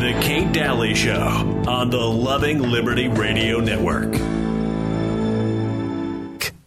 [0.00, 1.12] The Kate Dalley Show
[1.68, 4.14] on the Loving Liberty Radio Network.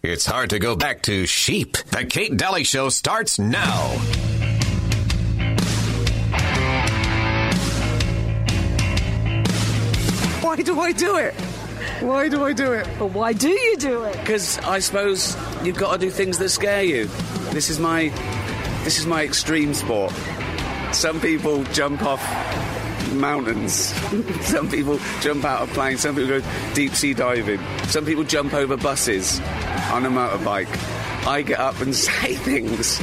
[0.04, 1.76] It's hard to go back to sheep.
[1.78, 3.88] The Kate Dalley Show starts now.
[10.40, 11.34] Why do I do it?
[12.02, 12.86] Why do I do it?
[13.00, 14.16] But why do you do it?
[14.20, 17.06] Because I suppose you've got to do things that scare you.
[17.50, 18.10] This is my
[18.84, 20.12] this is my extreme sport.
[20.92, 22.22] Some people jump off
[23.14, 23.74] mountains.
[24.42, 26.00] Some people jump out of planes.
[26.00, 27.60] Some people go deep sea diving.
[27.86, 29.40] Some people jump over buses
[29.90, 30.68] on a motorbike.
[31.26, 33.00] I get up and say things.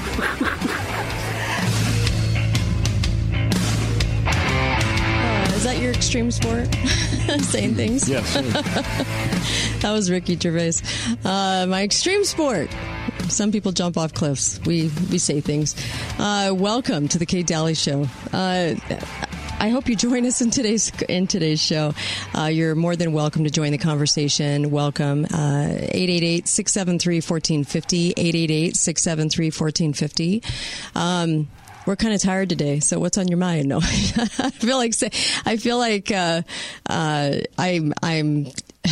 [4.26, 6.74] Uh, is that your extreme sport?
[7.40, 8.08] Saying things?
[8.10, 8.34] Yes.
[9.82, 10.74] That was Ricky Gervais.
[11.26, 12.70] Uh, my extreme sport.
[13.30, 14.60] Some people jump off cliffs.
[14.66, 15.76] We we say things.
[16.20, 18.08] Uh, welcome to the Kate Dalley Show.
[18.34, 18.76] Uh,
[19.62, 21.94] I hope you join us in today's in today's show.
[22.36, 24.72] Uh, you're more than welcome to join the conversation.
[24.72, 25.26] Welcome.
[25.26, 28.16] Uh, 888-673-1450.
[28.16, 30.96] 888-673-1450.
[30.96, 31.48] Um,
[31.86, 33.68] we're kind of tired today, so what's on your mind?
[33.70, 34.96] No, I feel like
[35.46, 36.42] I feel like uh,
[36.90, 38.48] uh, I'm I'm.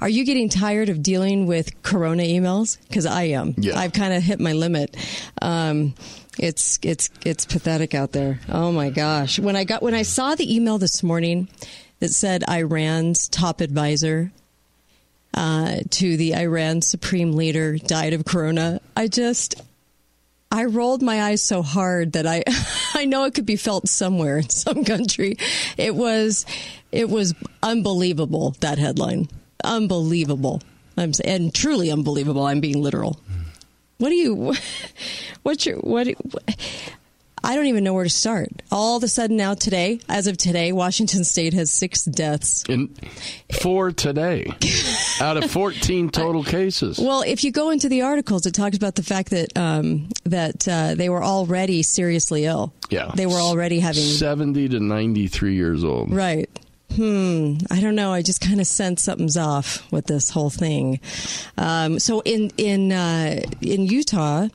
[0.00, 2.78] Are you getting tired of dealing with Corona emails?
[2.88, 3.54] Because I am.
[3.58, 3.78] Yeah.
[3.78, 4.96] I've kind of hit my limit.
[5.42, 5.92] Um,
[6.38, 8.40] it's it's it's pathetic out there.
[8.48, 9.38] Oh my gosh!
[9.38, 11.48] When I got when I saw the email this morning
[12.00, 14.32] that said Iran's top advisor
[15.34, 19.62] uh, to the Iran supreme leader died of corona, I just
[20.50, 22.44] I rolled my eyes so hard that I
[22.94, 25.36] I know it could be felt somewhere in some country.
[25.76, 26.46] It was
[26.92, 29.28] it was unbelievable that headline.
[29.64, 30.62] Unbelievable.
[30.96, 32.46] I'm and truly unbelievable.
[32.46, 33.20] I'm being literal.
[33.98, 34.54] What do you
[35.42, 36.08] what's your what
[37.46, 38.48] I don't even know where to start.
[38.72, 42.64] All of a sudden now today, as of today, Washington state has 6 deaths.
[42.68, 42.92] In
[43.60, 44.50] for today,
[45.20, 46.98] out of 14 total cases.
[46.98, 50.66] Well, if you go into the articles, it talks about the fact that um, that
[50.66, 52.72] uh, they were already seriously ill.
[52.90, 53.12] Yeah.
[53.14, 56.12] they were already having 70 to 93 years old.
[56.12, 56.50] right.
[56.96, 57.58] Hmm.
[57.70, 58.10] I don't know.
[58.10, 60.98] I just kind of sense something's off with this whole thing.
[61.58, 64.48] Um, so in in uh, in Utah,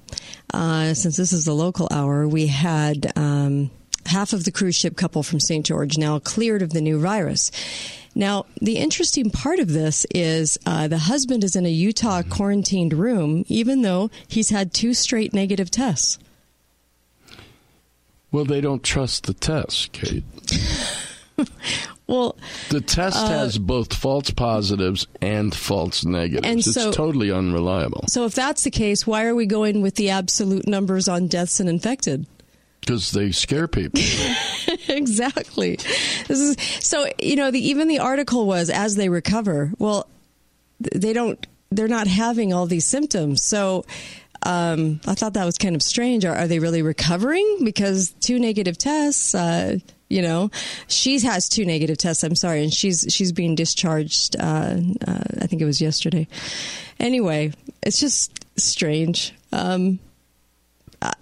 [0.51, 3.11] uh, since this is the local hour, we had.
[3.15, 3.69] Um,
[4.07, 5.63] Half of the cruise ship couple from St.
[5.63, 7.51] George now cleared of the new virus.
[8.15, 12.93] Now, the interesting part of this is uh, the husband is in a Utah quarantined
[12.93, 16.17] room, even though he's had two straight negative tests.
[18.31, 20.23] Well, they don't trust the test, Kate.
[22.11, 22.37] Well,
[22.69, 26.47] The test has both false positives and false negatives.
[26.47, 29.95] And it's so- totally unreliable so if that's the case, why are we going with
[29.95, 32.25] the absolute numbers on deaths and infected?
[32.81, 34.01] because they scare people.
[34.89, 35.75] exactly.
[35.75, 39.71] This is so you know the even the article was as they recover.
[39.77, 40.07] Well,
[40.79, 41.45] they don't.
[41.69, 43.43] They're not having all these symptoms.
[43.43, 43.85] So
[44.43, 46.25] um, I thought that was kind of strange.
[46.25, 47.59] Are, are they really recovering?
[47.63, 49.35] Because two negative tests.
[49.35, 49.77] Uh,
[50.11, 50.51] you know,
[50.87, 52.23] she has two negative tests.
[52.23, 54.35] I'm sorry, and she's she's being discharged.
[54.37, 54.77] Uh,
[55.07, 56.27] uh, I think it was yesterday.
[56.99, 59.33] Anyway, it's just strange.
[59.51, 59.99] Um,
[61.01, 61.13] I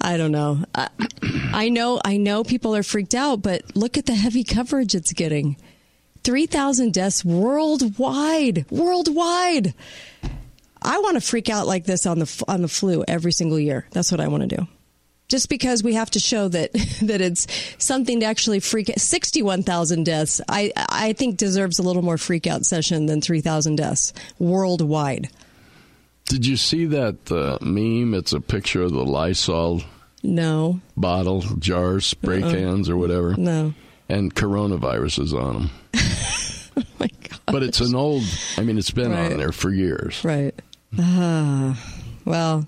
[0.16, 0.62] don't know.
[0.74, 0.88] I,
[1.52, 2.00] I know.
[2.04, 5.56] I know people are freaked out, but look at the heavy coverage it's getting.
[6.22, 8.66] Three thousand deaths worldwide.
[8.70, 9.74] Worldwide.
[10.80, 13.86] I want to freak out like this on the on the flu every single year.
[13.90, 14.68] That's what I want to do.
[15.28, 16.72] Just because we have to show that
[17.02, 17.46] that it's
[17.78, 18.92] something to actually freak.
[18.96, 20.40] Sixty-one thousand deaths.
[20.48, 25.28] I I think deserves a little more freak out session than three thousand deaths worldwide.
[26.26, 28.14] Did you see that uh, meme?
[28.14, 29.82] It's a picture of the Lysol
[30.24, 32.50] No, bottle, jars, spray Uh-uh.
[32.52, 33.74] cans, or whatever, no.
[34.08, 35.70] and coronavirus is on them.
[36.78, 37.40] Oh my god.
[37.46, 38.22] But it's an old.
[38.58, 39.32] I mean, it's been Right.
[39.32, 40.22] on there for years.
[40.22, 40.54] Right.
[40.98, 41.78] Ah,
[42.26, 42.66] well,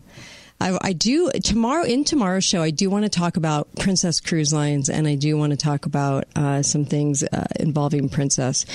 [0.61, 2.63] I, I do tomorrow in tomorrow's show.
[2.63, 5.87] I do want to talk about Princess Cruise Lines, and I do want to talk
[5.87, 8.67] about uh, some things uh, involving Princess.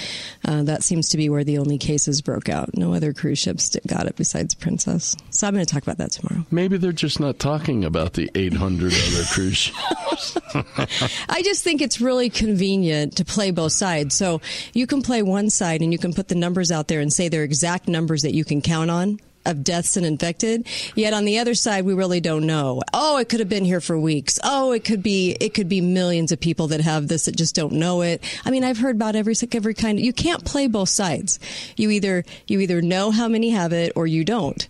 [0.45, 2.75] Uh, that seems to be where the only cases broke out.
[2.75, 5.15] No other cruise ships got it besides Princess.
[5.29, 6.45] So I'm going to talk about that tomorrow.
[6.51, 10.37] Maybe they're just not talking about the 800 other cruise ships.
[11.29, 14.15] I just think it's really convenient to play both sides.
[14.15, 14.41] So
[14.73, 17.27] you can play one side and you can put the numbers out there and say
[17.27, 20.67] they're exact numbers that you can count on of deaths and infected.
[20.95, 22.81] Yet on the other side, we really don't know.
[22.93, 24.39] Oh, it could have been here for weeks.
[24.43, 27.55] Oh, it could be, it could be millions of people that have this that just
[27.55, 28.23] don't know it.
[28.45, 29.99] I mean, I've heard about every, sick every kind.
[29.99, 31.39] You can't play both sides.
[31.75, 34.67] You either, you either know how many have it or you don't.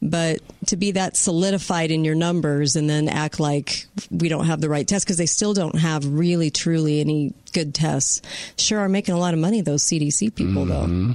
[0.00, 4.60] But to be that solidified in your numbers and then act like we don't have
[4.60, 8.22] the right test because they still don't have really, truly any good tests.
[8.56, 11.12] Sure are making a lot of money, those CDC people, Mm-hmm.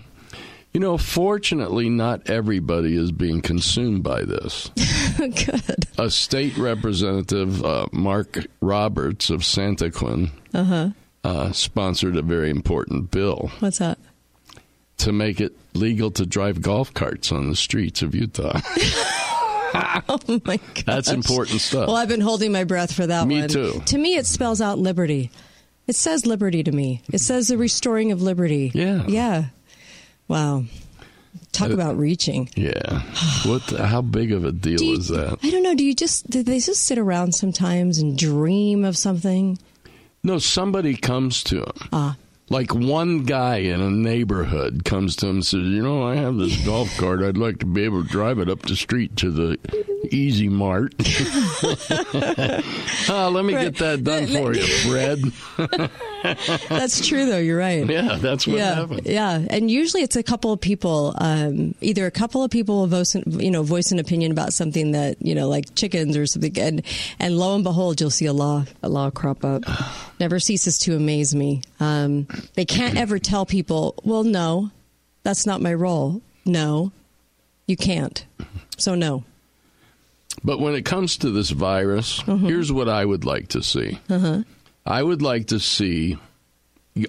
[0.74, 4.72] You know, fortunately, not everybody is being consumed by this.
[5.18, 5.86] good.
[6.00, 10.92] A state representative, uh, Marc Roberts of Santaquin, uh
[11.24, 14.00] huh, sponsored a very important bill What's that?
[14.98, 18.60] to make it legal to drive golf carts on the streets of Utah.
[19.76, 20.68] Oh my God.
[20.86, 21.88] That's important stuff.
[21.88, 23.50] Well, I've been holding my breath for that Me one.
[23.50, 23.82] too.
[23.88, 25.32] To me, it spells out liberty.
[25.88, 27.02] It says liberty to me.
[27.12, 28.70] It says the restoring of liberty.
[28.76, 29.04] Yeah.
[29.08, 29.46] Yeah.
[30.28, 30.66] Wow.
[31.52, 32.50] Talk Uh, about reaching.
[32.56, 33.02] yeah.
[33.46, 33.66] What?
[33.68, 35.38] The, how big of a deal you- is that?
[35.44, 35.76] I don't know.
[35.76, 39.58] Do you just do they just sit around sometimes and dream of something?
[40.24, 41.72] No, somebody comes to him.
[41.92, 42.16] Ah.
[42.50, 46.38] Like one guy in a neighborhood comes to him and says, "You know, I have
[46.38, 47.22] this golf cart.
[47.24, 49.58] I'd like to be able to drive it up the street to the
[50.12, 50.94] Easy Mart.
[53.10, 53.74] Ah, let me Right.
[53.74, 56.00] get that done for you, Fred."
[56.70, 57.38] That's true, though.
[57.38, 57.86] You're right.
[57.90, 59.02] yeah, that's what yeah, happened.
[59.06, 61.14] yeah, and usually it's a couple of people.
[61.18, 64.54] Um, either a couple of people will voice, an- you know, voice an opinion about
[64.54, 66.82] something that you know, like chickens or something, and
[67.20, 69.64] and lo and behold, you'll see a law a law crop up.
[70.20, 71.62] Never ceases to amaze me.
[71.80, 74.72] Um, they can't ever tell people, well, no,
[75.24, 76.22] that's not my role.
[76.46, 76.92] No,
[77.68, 78.26] you can't.
[78.78, 79.24] So no.
[80.44, 82.46] But when it comes to this virus, Mm-hmm.
[82.48, 84.00] here's what I would like to see.
[84.10, 84.44] Uh-huh.
[84.86, 86.18] I would like to see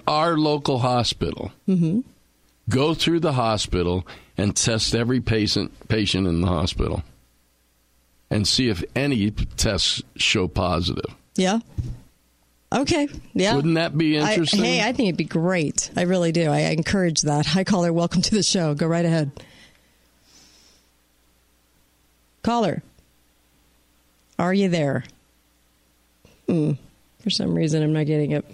[0.06, 2.00] our local hospital Mm-hmm.
[2.68, 4.06] go through the hospital
[4.38, 7.02] and test every patient patient in the hospital
[8.30, 11.14] and see if any tests show positive.
[11.36, 11.58] Yeah.
[12.72, 13.08] Okay.
[13.34, 13.54] Yeah.
[13.54, 14.64] Wouldn't that be I- interesting?
[14.64, 15.90] hey, I think it'd be great.
[15.96, 16.50] I really do.
[16.50, 17.46] I, I encourage that.
[17.46, 17.92] Hi, caller.
[17.92, 18.74] Welcome to the show.
[18.74, 19.30] Go right ahead.
[22.42, 22.82] Caller,
[24.38, 25.04] are you there?
[26.48, 26.72] Hmm.
[27.24, 28.44] For some reason, I'm not getting it.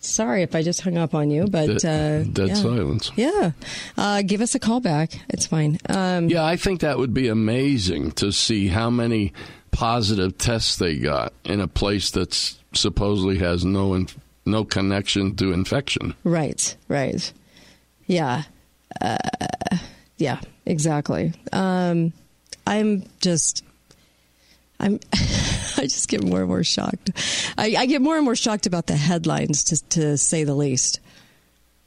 [0.00, 2.54] Sorry if I just hung up on you, but Dead- uh, dead yeah.
[2.54, 3.10] silence.
[3.16, 3.52] Yeah,
[3.96, 5.12] uh, give us a call back.
[5.30, 5.78] It's fine.
[5.88, 9.32] Um, Yeah, I think that would be amazing to see how many
[9.70, 14.08] positive tests they got in a place that's supposedly has no in,
[14.44, 16.14] no connection to infection.
[16.22, 17.32] Right, right.
[18.06, 18.42] Yeah.
[19.00, 19.16] Uh,
[20.18, 21.32] yeah, exactly.
[21.52, 22.12] Um,
[22.66, 23.64] I'm just,
[24.80, 25.00] I'm,
[25.84, 27.10] I just get more and more shocked.
[27.58, 31.00] I, I get more and more shocked about the headlines, to, to say the least.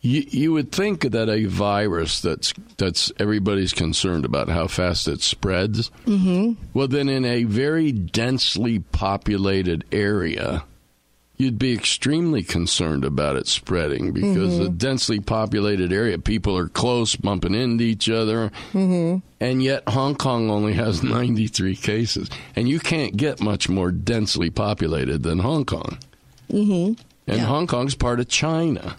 [0.01, 5.21] You, you would think that a virus that's that's everybody's concerned about how fast it
[5.21, 5.89] spreads.
[6.05, 6.61] Mm-hmm.
[6.75, 10.63] Well, then in a very densely populated area,
[11.37, 17.15] you'd be extremely concerned about it spreading because a densely populated area, people are close,
[17.15, 19.19] bumping into each other, mm-hmm.
[19.39, 24.49] and yet Hong Kong only has 93 cases, and you can't get much more densely
[24.49, 25.97] populated than Hong Kong.
[26.51, 27.01] Mm-hmm.
[27.29, 27.45] And Yeah.
[27.45, 28.97] Hong Kong's part of China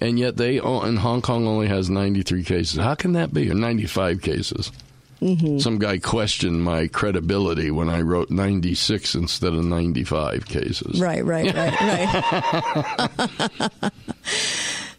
[0.00, 2.78] and yet they and Hong Kong only has 93 cases.
[2.78, 3.48] How can that be?
[3.50, 4.72] Or 95 cases.
[5.20, 11.00] Some guy questioned my credibility when I wrote 96 instead of 95 cases.
[11.00, 11.80] Right, right, right,
[13.80, 13.86] right.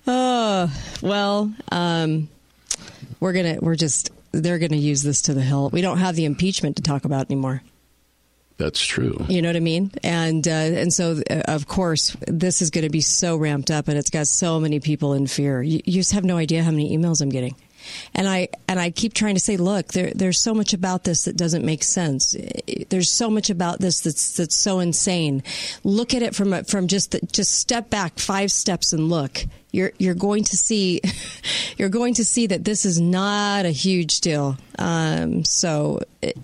[0.08, 0.74] oh,
[1.04, 2.30] well, um,
[3.20, 5.70] we're gonna, we're just, they're gonna use this to the hill.
[5.70, 7.62] We don't have the impeachment to talk about anymore.
[8.58, 9.24] That's true.
[9.30, 9.92] You know what I mean?
[10.04, 13.88] And uh, and so uh, of course this is going to be so ramped up,
[13.88, 15.62] and it's got so many people in fear.
[15.62, 17.56] You, you just have no idea how many emails I'm getting.
[18.14, 21.26] And I and I keep trying to say, look, there, there's so much about this
[21.26, 22.36] that doesn't make sense.
[22.90, 25.44] There's so much about this that's that's so insane.
[25.84, 29.40] Look at it from a, from just the, just step back five steps and look.
[29.72, 31.02] You're you're going to see
[31.78, 34.58] you're going to see that this is not a huge deal.
[34.80, 36.38] Um, so it,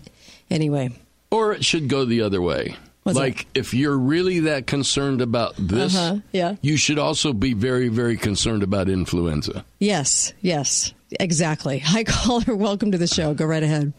[0.50, 0.92] anyway,
[1.32, 2.76] Or it should go the other way.
[3.04, 6.56] What's like, if you're really that concerned about this, Uh-huh, yeah.
[6.62, 9.66] you should also be very, very concerned about influenza.
[9.78, 11.80] Yes, yes, exactly.
[11.84, 12.56] Hi, caller.
[12.56, 13.34] Welcome to the show.
[13.34, 13.94] Go right ahead.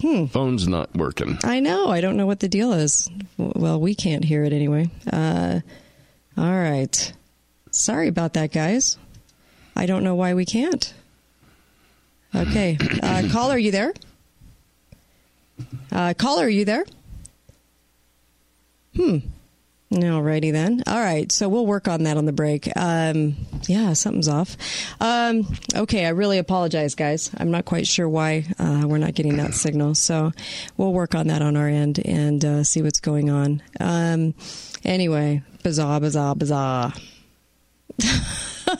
[0.00, 0.26] Hmm.
[0.26, 1.38] Phone's not working.
[1.42, 1.88] I know.
[1.88, 3.10] I don't know what the deal is.
[3.38, 4.90] Well, we can't hear it anyway.
[5.10, 5.60] Uh,
[6.36, 7.12] all right.
[7.70, 8.98] Sorry about that, guys.
[9.74, 10.92] I don't know why we can't.
[12.34, 12.76] Okay.
[13.02, 13.94] Uh, caller, are you there?
[15.90, 16.84] Uh, caller, are you there?
[18.94, 19.18] Hmm.
[19.92, 20.82] Alrighty then.
[20.86, 21.30] All right.
[21.30, 22.68] So we'll work on that on the break.
[22.76, 23.36] Um,
[23.68, 24.56] yeah, something's off.
[25.00, 26.06] Um, okay.
[26.06, 27.30] I really apologize, guys.
[27.36, 29.94] I'm not quite sure why uh, we're not getting that signal.
[29.94, 30.32] So
[30.76, 33.62] we'll work on that on our end and uh, see what's going on.
[33.78, 34.34] Um,
[34.84, 36.92] anyway, bizarre, bizarre, bizarre.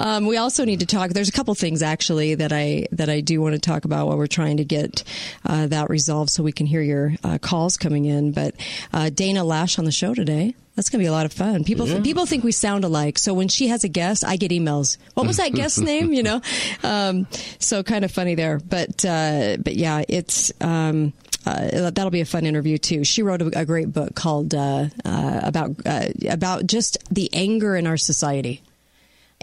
[0.00, 1.10] Um, we also need to talk.
[1.10, 4.16] There's a couple things actually that I that I do want to talk about while
[4.16, 5.02] we're trying to get
[5.44, 8.30] uh, that resolved, so we can hear your uh, calls coming in.
[8.30, 8.54] But
[8.92, 10.54] uh, Dana Loesch on the show today.
[10.76, 11.64] That's going to be a lot of fun.
[11.64, 12.00] People Yeah.
[12.00, 13.18] people think we sound alike.
[13.18, 14.96] So when she has a guest, I get emails.
[15.14, 16.12] What was that guest's name?
[16.12, 16.40] You know,
[16.84, 17.26] um,
[17.58, 18.60] so kind of funny there.
[18.60, 20.52] But uh, but yeah, it's.
[20.60, 21.12] Um,
[21.46, 23.04] uh, that'll be a fun interview too.
[23.04, 27.74] She wrote a, a great book called uh, uh, about uh, about just the anger
[27.74, 28.60] in our society,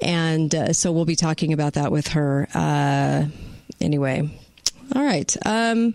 [0.02, 2.48] and uh, so we'll be talking about that with her.
[2.54, 3.26] Uh,
[3.82, 4.30] anyway,
[4.96, 5.36] all right.
[5.46, 5.94] Um,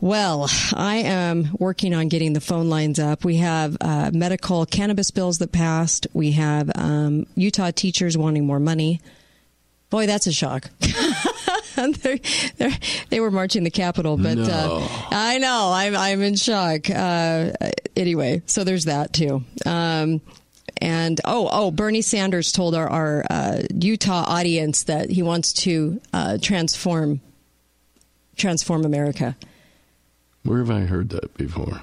[0.00, 3.24] well, I am working on getting the phone lines up.
[3.24, 6.06] We have uh, medical cannabis bills that passed.
[6.12, 9.00] We have um, Utah teachers wanting more money.
[9.88, 10.68] Boy, that's a shock.
[11.76, 12.18] they're,
[12.56, 12.78] they're,
[13.10, 14.44] they were marching the Capitol, but No.
[14.44, 16.90] uh, I know I'm I'm in shock.
[16.90, 17.52] Uh,
[17.96, 19.44] anyway, so there's that too.
[19.64, 20.20] Um,
[20.80, 26.00] and oh oh, Bernie Sanders told our, our uh, Utah audience that he wants to
[26.12, 27.20] uh, transform
[28.36, 29.36] transform America.
[30.42, 31.80] Where have I heard that before?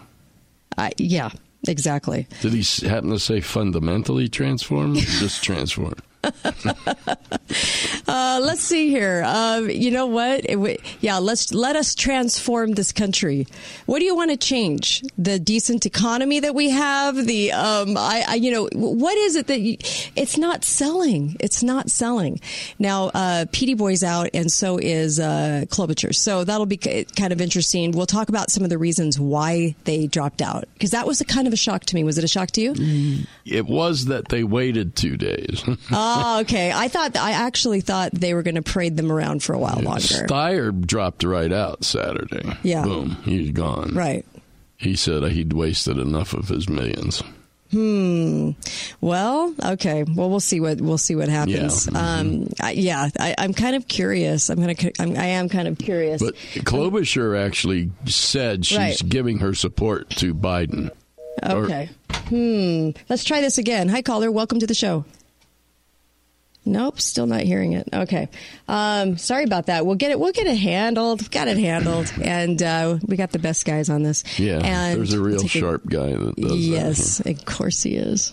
[0.78, 1.30] I yeah,
[1.68, 2.28] exactly.
[2.42, 4.94] Did he happen to say fundamentally transform?
[4.94, 5.96] or Just transform.
[8.12, 9.24] Uh, let's see here.
[9.26, 10.42] Um, you know what?
[10.44, 13.48] It yeah, let's let us transform this country.
[13.86, 15.02] What do you want to change?
[15.18, 17.16] The decent economy that we have.
[17.16, 19.78] The um, I, I you know what is it that you,
[20.18, 21.38] it's not selling?
[21.40, 22.42] It's not selling.
[22.80, 26.14] Now, uh, PD Boy's out, and so is uh, Klobuchar.
[26.14, 27.92] So that'll be kind of interesting.
[27.92, 31.26] We'll talk about some of the reasons why they dropped out because that was a
[31.26, 32.04] kind of a shock to me.
[32.04, 33.26] Was it a shock to you?
[33.46, 35.64] It was that they waited two days.
[35.92, 36.74] oh, okay.
[36.74, 39.80] I thought I actually thought they were going to parade them around for a while
[39.82, 40.02] longer.
[40.02, 42.58] Steyer dropped right out Saturday.
[42.64, 42.84] Yeah.
[42.84, 43.18] Boom.
[43.24, 43.94] He's gone.
[43.94, 44.26] Right.
[44.78, 47.22] He said he'd wasted enough of his millions.
[47.72, 48.52] Hmm.
[49.00, 50.04] Well, okay.
[50.04, 51.88] Well, we'll see what we'll see what happens.
[51.90, 52.18] Yeah.
[52.20, 54.50] Um, I, yeah, I, I'm kind of curious.
[54.50, 54.76] I'm gonna.
[55.00, 56.22] I'm, I am kind of curious.
[56.22, 59.02] But Klobuchar actually said she's Right.
[59.08, 60.90] giving her support to Biden.
[61.44, 61.90] or- okay.
[62.28, 62.90] Hmm.
[63.08, 63.88] Let's try this again.
[63.88, 64.32] Hi, caller.
[64.32, 65.06] Welcome to the show.
[66.64, 67.90] Nope, still not hearing it.
[67.92, 68.30] Okay,
[68.68, 69.84] um, sorry about that.
[69.86, 70.20] We'll get it.
[70.20, 71.32] We'll get it handled.
[71.32, 74.24] Got it handled, and uh, we got the best guys on this.
[74.40, 78.32] Yeah, and there's a real sharp guy that does Yes, of course he is.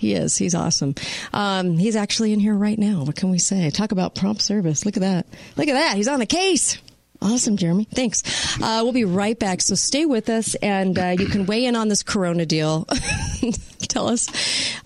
[0.00, 0.36] he is.
[0.36, 0.96] He's awesome.
[1.32, 3.04] Um, he's actually in here right now.
[3.04, 3.70] What can we say?
[3.70, 4.84] Talk about prompt service.
[4.84, 5.26] Look at that.
[5.56, 5.96] Look at that.
[5.96, 6.78] He's on the case.
[7.22, 7.86] Awesome, Jeremy.
[7.94, 8.22] Thanks.
[8.60, 9.62] Uh, we'll be right back.
[9.62, 12.84] So stay with us, and uh, you can weigh in on this Corona deal.
[13.88, 14.28] Tell us.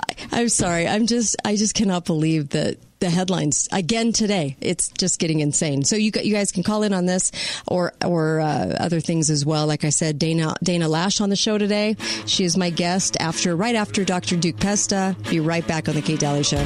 [0.09, 0.87] I, I'm sorry.
[0.87, 1.37] I'm just.
[1.45, 4.57] I just cannot believe that the headlines again today.
[4.61, 5.85] It's just getting insane.
[5.85, 7.33] So you you guys can call in on this
[7.66, 9.66] or or uh, other things as well.
[9.66, 11.97] Like I said, Dana Dana Loesch on the show today.
[12.26, 14.37] She is my guest after right after Dr.
[14.37, 15.16] Duke Pesta.
[15.31, 16.64] Be right back on the Kate Dalley Show.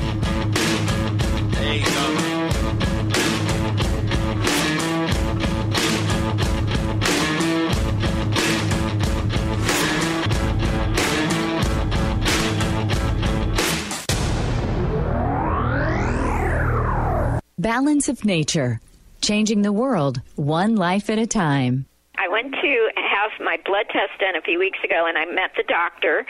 [17.71, 18.81] Balance of Nature,
[19.23, 21.87] changing the world one life at a time.
[22.19, 25.53] I went to have my blood test done a few weeks ago and I met
[25.57, 26.27] the doctor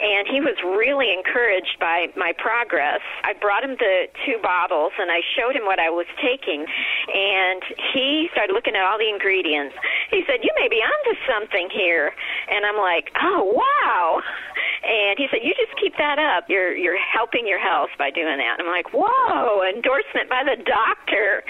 [0.00, 3.00] and he was really encouraged by my progress.
[3.24, 7.62] I brought him the two bottles and I showed him what I was taking and
[7.92, 9.74] he started looking at all the ingredients.
[10.10, 12.14] He said, "You may be onto something here."
[12.48, 14.22] And I'm like, "Oh, wow."
[14.84, 16.44] And he said, "You just keep that up.
[16.48, 20.56] You're you're helping your health by doing that." And I'm like, "Whoa, endorsement by the
[20.62, 21.44] doctor."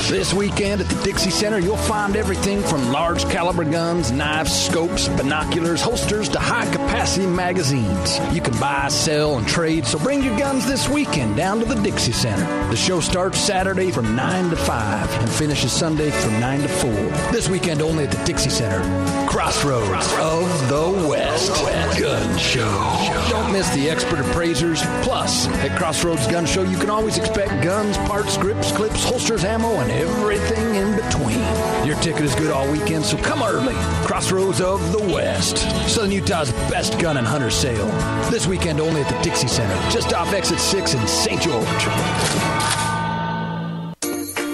[0.08, 5.08] This weekend at the Dixie Center, you'll find everything from large caliber guns, knives, scopes,
[5.08, 8.18] binoculars, holsters, to high capacity magazines.
[8.34, 11.74] You can buy, sell, and trade, so bring your guns this weekend down to the
[11.82, 12.46] Dixie Center.
[12.70, 16.90] The show starts Saturday from 9 to 5 and finishes Sunday from 9 to 4.
[17.32, 18.80] This weekend only at the Dixie Center.
[19.28, 21.52] Crossroads of the West
[21.98, 23.26] Gun Show.
[23.28, 24.82] Don't miss the expert appraisers.
[25.02, 29.80] Plus, at Crossroads Gun Show, you can always expect guns, parts, grips, clips, holsters, ammo,
[29.80, 31.40] and everything in between.
[31.86, 33.74] Your ticket is good all weekend, so come early.
[34.06, 35.58] Crossroads of the West.
[35.88, 37.86] Southern Utah's best gun and hunter sale.
[38.30, 41.42] This weekend only at the Dixie Center, just off exit 6 in St.
[41.42, 42.85] George.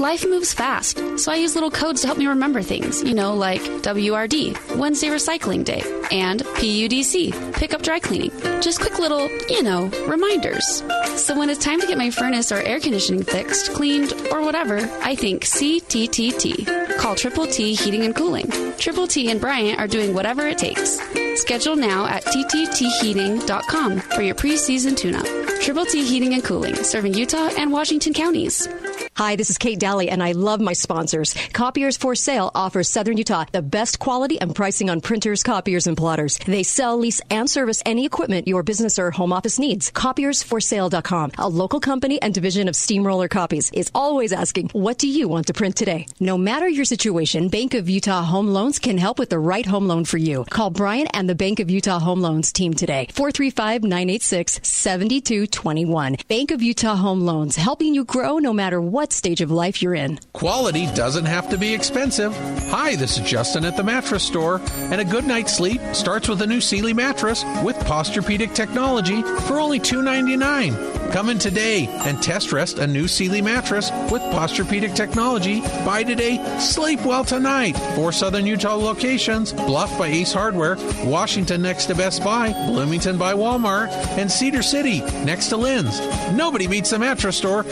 [0.02, 3.34] Life moves fast, so I use little codes to help me remember things, you know,
[3.34, 5.80] like WRD, Wednesday Recycling Day,
[6.10, 8.32] and PUDC, Pick Up Dry Cleaning.
[8.60, 10.82] Just quick little, you know, reminders.
[11.14, 14.78] So when it's time to get my furnace or air conditioning fixed, cleaned, or whatever,
[15.04, 16.98] I think CTTT.
[16.98, 18.50] Call Triple T Heating and Cooling.
[18.78, 21.00] Triple T and Bryant are doing whatever it takes.
[21.40, 25.60] Schedule now at tttheating.com for your preseason tune-up.
[25.60, 28.66] Triple T Heating and Cooling, serving Utah and Washington counties.
[29.14, 31.34] Hi, this is Kate Dalley, and I love my sponsors.
[31.52, 35.98] Copiers for Sale offers Southern Utah the best quality and pricing on printers, copiers, and
[35.98, 36.38] plotters.
[36.46, 39.90] They sell, lease, and service any equipment your business or home office needs.
[39.90, 45.28] Copiersforsale.com, a local company and division of Steamroller Copies, is always asking, What do you
[45.28, 46.06] want to print today?
[46.18, 49.88] No matter your situation, Bank of Utah Home Loans can help with the right home
[49.88, 50.46] loan for you.
[50.48, 53.08] Call Brian and the Bank of Utah Home Loans team today.
[53.12, 56.16] 435 986 7221.
[56.28, 59.94] Bank of Utah Home Loans, helping you grow no matter what stage of life you're
[59.94, 60.18] in.
[60.34, 62.36] Quality doesn't have to be expensive.
[62.68, 64.60] Hi, this is Justin at the mattress store,
[64.92, 69.58] and a good night's sleep starts with a new Sealy mattress with Posturepedic technology for
[69.58, 71.12] only $2.99.
[71.12, 75.60] Come in today and test rest a new Sealy mattress with Posturepedic technology.
[75.84, 77.76] Buy today, sleep well tonight.
[77.94, 83.34] Four Southern Utah locations: Bluff by Ace Hardware, Washington next to Best Buy, Bloomington by
[83.34, 86.00] Walmart, and Cedar City next to Lin's.
[86.32, 87.64] Nobody beats the mattress store.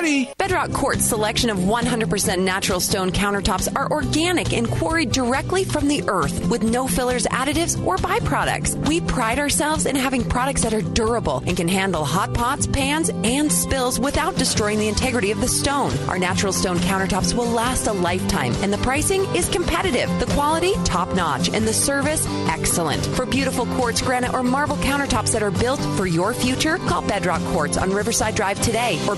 [0.00, 0.32] Nobody.
[0.38, 6.02] Bedrock Quartz selection of 100% natural stone countertops are organic and quarried directly from the
[6.08, 8.74] earth with no fillers, additives, or byproducts.
[8.88, 13.10] We pride ourselves in having products that are durable and can handle hot pots, pans,
[13.10, 15.92] and spills without destroying the integrity of the stone.
[16.08, 20.08] Our natural stone countertops will last a lifetime, and the pricing is competitive.
[20.18, 23.04] The quality, top notch, and the service, excellent.
[23.04, 27.42] For beautiful quartz, granite, or marble countertops that are built for your future, call Bedrock
[27.52, 29.14] Quartz on Riverside Drive today or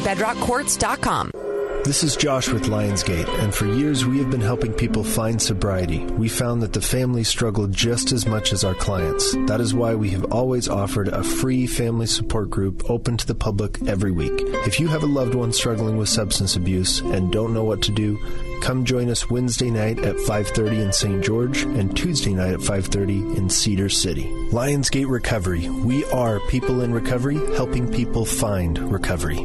[1.85, 5.99] This is Josh with Lionsgate, and for years we have been helping people find sobriety.
[6.05, 9.33] We found that the family struggled just as much as our clients.
[9.49, 13.35] That is why we have always offered a free family support group open to the
[13.35, 14.33] public every week.
[14.65, 17.93] If you have a loved one struggling with substance abuse and don't know what to
[17.93, 18.17] do,
[18.63, 21.23] come join us Wednesday night at 5:30 in St.
[21.23, 24.31] George and Tuesday night at 5:30 in Cedar City.
[24.53, 25.69] Lionsgate Recovery.
[25.69, 29.45] We are people in recovery helping people find recovery.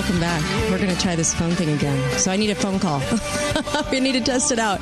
[0.00, 0.70] Welcome back.
[0.70, 2.18] We're going to try this phone thing again.
[2.18, 3.02] So I need a phone call.
[3.90, 4.80] we need to test it out.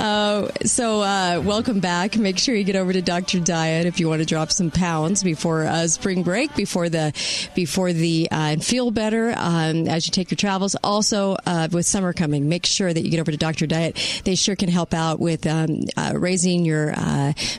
[0.00, 2.16] Uh, so uh, welcome back.
[2.18, 3.38] Make sure you get over to Dr.
[3.38, 7.12] Diet if you want to drop some pounds before uh, spring break, before the
[7.54, 10.74] before the uh, and feel better um, as you take your travels.
[10.82, 13.68] Also, uh, with summer coming, make sure that you get over to Dr.
[13.68, 14.20] Diet.
[14.24, 16.92] They sure can help out with um, uh, raising your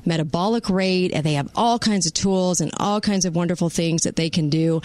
[0.06, 4.04] metabolic rate, and they have all kinds of tools and all kinds of wonderful things
[4.04, 4.82] that they can do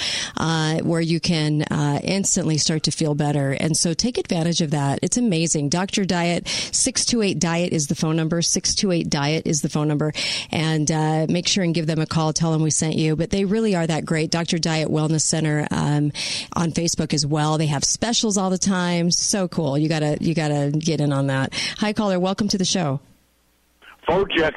[0.85, 1.65] where you can
[2.13, 3.53] instantly start to feel better.
[3.53, 4.99] And so take advantage of that.
[5.03, 5.69] It's amazing.
[5.69, 6.05] Dr.
[6.05, 8.43] Diet, 628 Diet is the phone number.
[8.43, 10.13] 628 Diet is the phone number.
[10.51, 12.33] And uh, make sure and give them a call.
[12.33, 13.17] Tell them we sent you.
[13.17, 14.31] But they really are that great.
[14.31, 14.59] Dr.
[14.59, 16.13] Diet Wellness Center um,
[16.55, 17.59] on Facebook as well.
[17.59, 19.11] They have specials all the time.
[19.11, 19.79] So cool.
[19.79, 21.55] You gotta you gotta get in on that.
[21.79, 22.21] Hi, caller.
[22.21, 23.01] Welcome to the show.
[24.37, 24.55] Check.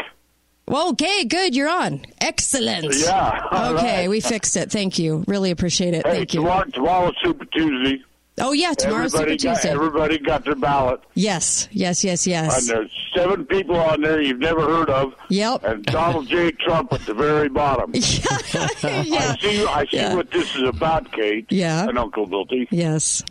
[0.68, 1.56] Well, okay, good.
[1.56, 2.06] You're on.
[2.20, 2.96] Excellent.
[2.96, 3.48] Yeah.
[3.52, 4.10] Okay, right.
[4.10, 4.72] we fixed it.
[4.72, 5.24] Thank you.
[5.28, 6.06] Really appreciate it.
[6.06, 6.42] Hey, Thank you.
[6.42, 8.04] tomorrow, tomorrow's Super Tuesday.
[8.38, 9.72] Oh yeah, tomorrow's everybody Super got, Tuesday.
[9.72, 11.02] Everybody got their ballot.
[11.14, 12.58] Yes, yes, yes, yes.
[12.58, 15.14] And there's seven people on there you've never heard of.
[15.30, 15.64] Yep.
[15.64, 16.52] And Donald J.
[16.52, 17.92] Trump at the very bottom.
[17.94, 18.02] yeah.
[18.02, 19.66] I see.
[19.66, 21.46] I see what this is about, Kate.
[21.50, 21.88] Yeah.
[21.88, 22.68] And Uncle Milty.
[22.72, 23.24] Yes.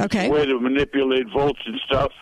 [0.00, 0.28] Okay.
[0.28, 2.12] Way to manipulate votes and stuff.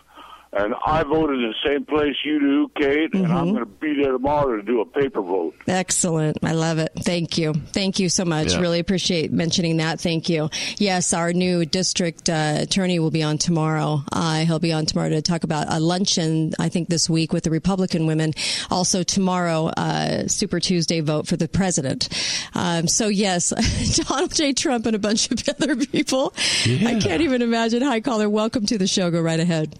[0.53, 3.31] And I voted in the same place you do, Kate, and Mm-hmm.
[3.33, 5.55] I'm going to be there tomorrow to do a paper vote.
[5.67, 6.37] Excellent.
[6.43, 6.91] I love it.
[6.99, 7.53] Thank you.
[7.53, 8.51] Thank you so much.
[8.53, 8.59] Yeah.
[8.59, 10.01] Really appreciate mentioning that.
[10.01, 10.49] Thank you.
[10.77, 14.03] Yes, our new district uh, attorney will be on tomorrow.
[14.11, 17.43] Uh, he'll be on tomorrow to talk about a luncheon, I think, this week with
[17.45, 18.33] the Republican women.
[18.69, 22.09] Also, tomorrow, uh, Super Tuesday vote for the president.
[22.55, 23.53] Um, so, yes,
[24.07, 24.51] Donald J.
[24.53, 26.33] Trump and a bunch of other people.
[26.65, 27.81] I can't even imagine.
[27.83, 28.29] Hi, caller.
[28.29, 29.11] Welcome to the show.
[29.11, 29.79] Go right ahead.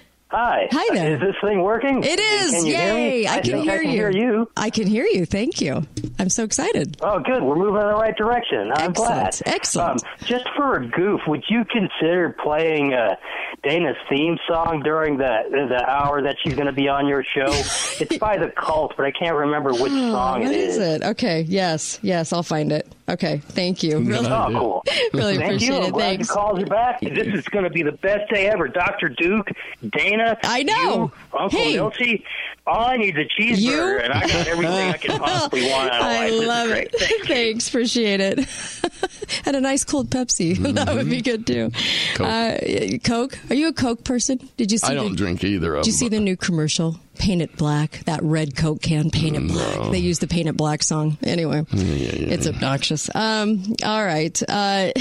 [0.31, 0.69] Hi.
[0.71, 1.15] Hi there.
[1.15, 2.01] Is this thing working?
[2.03, 2.51] It is.
[2.51, 3.21] Can you hear me?
[3.23, 3.27] Yay.
[3.27, 3.91] I, can, think hear, I can you.
[3.97, 4.51] hear you.
[4.55, 5.25] I can hear you.
[5.25, 5.85] Thank you.
[6.19, 6.95] I'm so excited.
[7.01, 7.43] Oh, good.
[7.43, 8.71] We're moving in the right direction.
[8.73, 8.95] I'm Excellent.
[8.95, 9.41] glad.
[9.45, 10.03] Excellent.
[10.05, 13.15] Um, just for a goof, would you consider playing uh,
[13.63, 17.47] Dana's theme song during the the hour that she's going to be on your show?
[17.99, 20.83] it's by the Cult, but I can't remember which song Oh, What it is is.
[21.01, 21.03] it?
[21.03, 21.41] Okay.
[21.41, 21.99] Yes.
[22.01, 22.31] Yes.
[22.31, 22.87] I'll find it.
[23.09, 23.39] Okay.
[23.39, 23.99] Thank you.
[23.99, 24.83] Really, oh, cool.
[25.13, 25.81] really Thank appreciate you.
[25.81, 25.91] I'm it.
[25.93, 26.29] glad Thanks.
[26.29, 27.01] you called you back.
[27.01, 28.69] This is going to be the best day ever.
[28.69, 29.09] Dr.
[29.09, 29.49] Duke,
[29.97, 31.11] Dana, I know.
[31.33, 31.73] you, Uncle Hey.
[31.75, 32.23] Milty.
[32.67, 33.99] All I need is a cheeseburger, You?
[34.03, 36.47] and I got everything I can possibly want out of I life.
[36.47, 36.89] Love great.
[36.93, 37.27] it.
[37.27, 37.67] Thanks.
[37.67, 38.37] Appreciate it.
[39.47, 40.55] and a nice cold Pepsi.
[40.75, 41.71] that would be good too.
[42.13, 42.27] Coke.
[42.27, 43.39] Uh, Coke.
[43.49, 44.47] Are you a Coke person?
[44.57, 44.87] Did you see?
[44.87, 46.99] I the, don't drink either of Did you see the new commercial?
[47.17, 48.03] Paint it black.
[48.05, 49.09] That red Coke can.
[49.09, 49.91] Paint it black.
[49.91, 51.17] They use the Paint It Black song.
[51.23, 53.09] Anyway, it's obnoxious.
[53.15, 54.39] Um, all right.
[54.47, 54.91] Uh,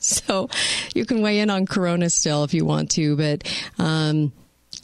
[0.00, 0.48] so
[0.94, 3.48] you can weigh in on Corona still if you want to, but.
[3.78, 4.32] Um,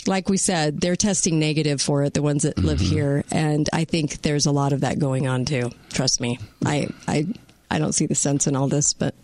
[0.06, 2.94] like we said, they're testing negative for it, the ones that live Mm-hmm.
[2.94, 5.70] here, and I think there's a lot of that going on too.
[5.92, 7.26] Trust me, I I
[7.70, 9.14] I don't see the sense in all this, but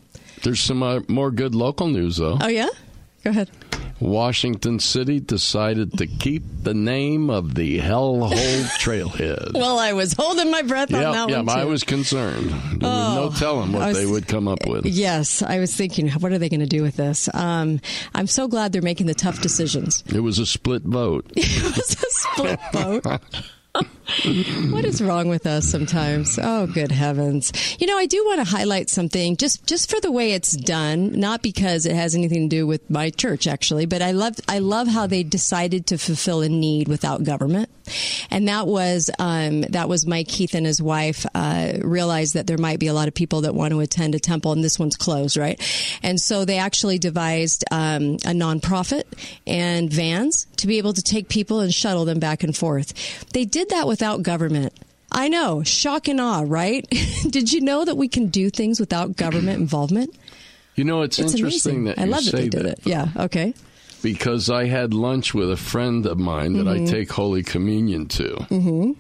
[0.43, 2.39] There's some uh, more good local news, though.
[2.41, 2.69] oh yeah,
[3.25, 3.51] go ahead.
[4.03, 8.33] Washington City decided to keep the name of the Hellhole
[8.79, 9.55] Trailhead.
[9.55, 11.53] Well, I was holding my breath on that yeah, one too.
[11.53, 12.51] I was concerned.
[12.51, 14.87] There Oh, was no telling what was- they would come up with.
[14.87, 17.29] Yes, I was thinking, what are they going to do with this?
[17.33, 17.81] Um,
[18.15, 20.03] I'm so glad they're making the tough decisions.
[20.13, 21.31] It was a split vote.
[21.37, 23.07] it was a split vote.
[24.71, 26.39] what is wrong with us sometimes?
[26.43, 27.53] Oh, good heavens!
[27.81, 31.19] You know, I do want to highlight something just just for the way it's done,
[31.19, 34.59] not because it has anything to do with my church actually, but I love I
[34.59, 37.71] love how they decided to fulfill a need without government,
[38.31, 42.59] and that was um, that was Mike Keith and his wife uh, realized that there
[42.59, 44.97] might be a lot of people that want to attend a temple, and this one's
[44.97, 45.61] closed, right?
[46.03, 49.05] And so they actually devised um, a nonprofit
[49.47, 52.93] and vans to be able to take people and shuttle them back and forth.
[53.33, 54.73] They did that without government.
[55.13, 56.85] I know, shock and awe, right?
[57.31, 60.13] did you know that we can do things without government involvement?
[60.75, 61.85] You know, it's, It's interesting amazing.
[61.85, 62.81] that I you love that they did that it.
[62.85, 63.09] Yeah.
[63.17, 63.55] Okay.
[64.03, 66.89] because I had lunch with a friend of mine that Mhm.
[66.89, 68.93] I take Holy Communion to Mm-hmm.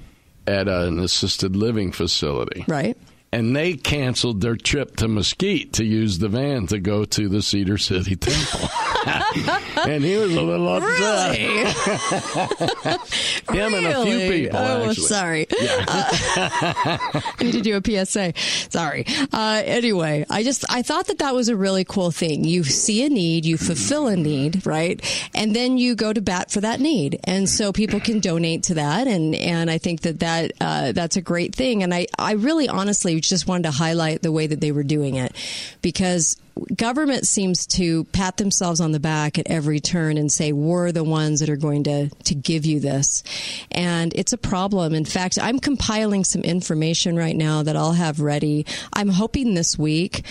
[0.46, 2.64] at an assisted living facility.
[2.68, 2.96] Right.
[3.32, 7.40] And they canceled their trip to Mesquite to use the van to go to the
[7.40, 8.68] Cedar City Temple.
[9.86, 11.36] and he was a little upset.
[13.50, 14.58] Him and a few people.
[14.58, 15.06] Oh, actually.
[15.06, 15.46] sorry.
[15.60, 15.84] Yeah.
[15.88, 18.34] I need to do a PSA.
[18.70, 19.04] Sorry.
[19.32, 22.44] Uh, anyway, I just I thought that that was a really cool thing.
[22.44, 25.00] You see a need, you fulfill a need, right,
[25.34, 28.74] and then you go to bat for that need, and so people can donate to
[28.74, 32.32] that, and and I think that that uh, that's a great thing, and I I
[32.32, 35.34] really honestly just wanted to highlight the way that they were doing it.
[35.80, 36.36] Because
[36.76, 41.04] government seems to pat themselves on the back at every turn and say we're the
[41.04, 43.22] ones that are going to to give you this.
[43.70, 44.94] And it's a problem.
[44.94, 48.66] In fact i'm compiling some information right now that i'll have ready.
[48.92, 50.24] I'm hoping this week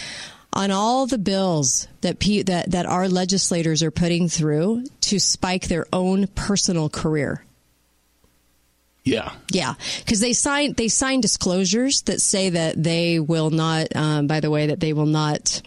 [0.54, 5.68] on all the bills that pe- that that our legislators are putting through to spike
[5.68, 7.44] their own personal career
[9.04, 9.32] Yeah.
[9.52, 13.96] yeah, because they sign they sign disclosures that say that they will not.
[13.96, 15.62] Um, by the way, that they will not.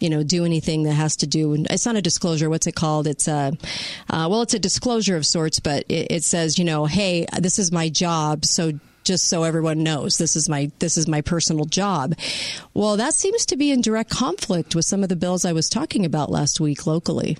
[0.00, 1.62] You know, do anything that has to do.
[1.68, 2.48] It's not a disclosure.
[2.48, 3.06] What's it called?
[3.06, 3.52] It's a,
[4.08, 7.58] uh, well, it's a disclosure of sorts, but it, it says, you know, hey, this
[7.58, 8.72] is my job, so
[9.04, 12.14] just so everyone knows this is my this is my personal job.
[12.74, 15.68] Well, that seems to be in direct conflict with some of the bills I was
[15.68, 17.36] talking about last week locally.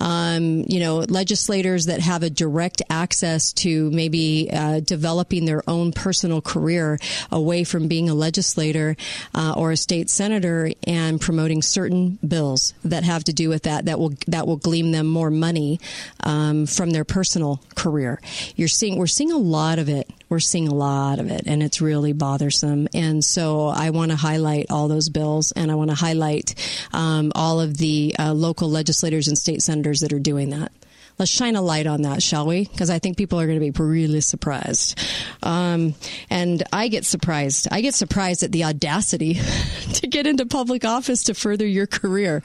[0.00, 5.92] Um, you know, legislators that have a direct access to maybe uh, developing their own
[5.92, 6.98] personal career
[7.30, 8.96] away from being a legislator
[9.34, 13.86] uh, or a state senator and promoting certain bills that have to do with that
[13.86, 15.80] that will that will glean them more money
[16.22, 18.20] um, from their personal career.
[18.56, 20.10] You're seeing we're seeing a lot of it.
[20.34, 22.88] We're seeing a lot of it, and it's really bothersome.
[22.92, 26.56] And so I want to highlight all those bills, and I want to highlight
[26.92, 30.72] um, all of the uh, local legislators and state senators that are doing that
[31.18, 32.64] let's shine a light on that, shall we?
[32.64, 34.98] Because I think people are going to be really surprised.
[35.42, 35.94] Um,
[36.30, 37.68] and I get surprised.
[37.70, 39.34] I get surprised at the audacity
[39.94, 42.42] to get into public office to further your career.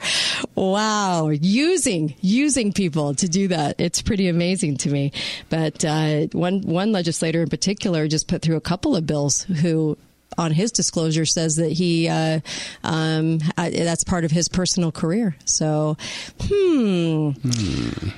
[0.54, 3.80] Wow, using using people to do that.
[3.80, 5.12] It's pretty amazing to me.
[5.48, 9.96] But uh, one one legislator in particular just put through a couple of bills who
[10.38, 12.40] on his disclosure says that he uh,
[12.84, 15.36] um, uh, that's part of his personal career.
[15.44, 15.96] So,
[16.40, 17.30] hmm.
[17.30, 18.08] hmm.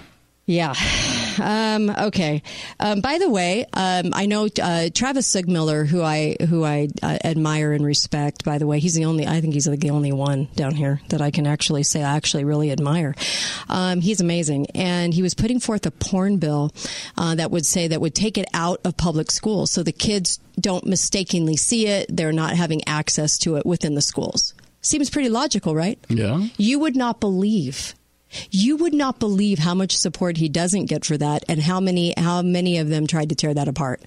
[0.47, 0.75] Yeah.
[1.41, 2.43] Um, okay.
[2.79, 7.17] Um, by the way, um, I know uh, Travis Seegmiller, who I who I uh,
[7.25, 8.45] admire and respect.
[8.45, 9.27] By the way, he's the only.
[9.27, 12.45] I think he's the only one down here that I can actually say I actually
[12.45, 13.15] really admire.
[13.71, 16.71] Um, he's amazing, and he was putting forth a porn bill
[17.17, 20.39] uh, that would say that would take it out of public schools, so the kids
[20.61, 22.15] don't mistakenly see it.
[22.15, 24.53] They're not having access to it within the schools.
[24.83, 25.99] Seems pretty logical, right?
[26.11, 26.47] Yeah.
[26.59, 27.95] You would not believe
[28.51, 32.15] you would not believe how much support he doesn't get for that and how many
[32.17, 34.03] how many of them tried to tear that apart.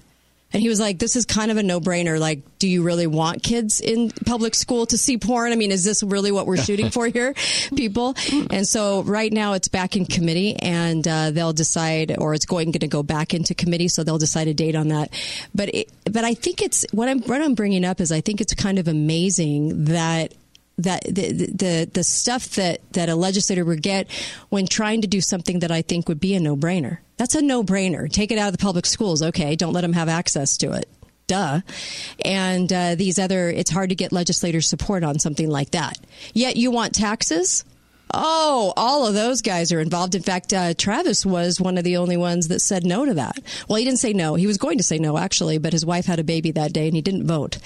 [0.52, 2.20] And he was like, this is kind of a no brainer.
[2.20, 5.52] Like, do you really want kids in public school to see porn?
[5.52, 7.34] I mean, is this really what we're shooting for here,
[7.76, 8.14] people?
[8.50, 12.72] And so right now it's back in committee and uh, they'll decide, or it's going
[12.72, 13.88] to go back into committee.
[13.88, 15.12] So they'll decide a date on that.
[15.52, 18.40] But, it, but I think it's what I'm, what I'm bringing up is I think
[18.40, 20.32] it's kind of amazing that
[20.78, 24.10] that the, the the stuff that that a legislator would get
[24.50, 26.98] when trying to do something that I think would be a no brainer.
[27.16, 28.10] That's a no brainer.
[28.10, 29.22] Take it out of the public schools.
[29.22, 30.88] Okay, don't let them have access to it.
[31.26, 31.60] Duh.
[32.24, 35.98] And uh, these other, it's hard to get legislator support on something like that.
[36.34, 37.64] Yet you want taxes?
[38.14, 40.14] Oh, all of those guys are involved.
[40.14, 43.38] In fact, uh, Travis was one of the only ones that said no to that.
[43.68, 44.36] Well, he didn't say no.
[44.36, 46.86] He was going to say no, actually, but his wife had a baby that day
[46.86, 47.58] and he didn't vote.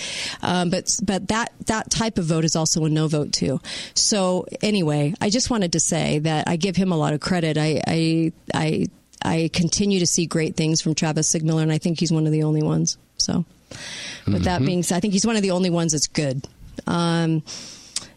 [0.42, 3.60] Um, but but that that type of vote is also a no vote too.
[3.94, 7.58] So anyway, I just wanted to say that I give him a lot of credit.
[7.58, 8.86] I I I,
[9.22, 12.32] I continue to see great things from Travis Seegmiller, and I think he's one of
[12.32, 12.96] the only ones.
[13.18, 13.78] So, with
[14.26, 14.42] mm-hmm.
[14.44, 16.46] that being said, I think he's one of the only ones that's good.
[16.86, 17.42] Um,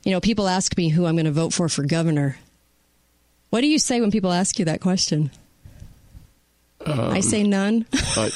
[0.03, 2.37] you know, people ask me who I'm going to vote for for governor.
[3.49, 5.31] What do you say when people ask you that question?
[6.85, 7.85] Um, I say none.
[7.93, 8.29] I,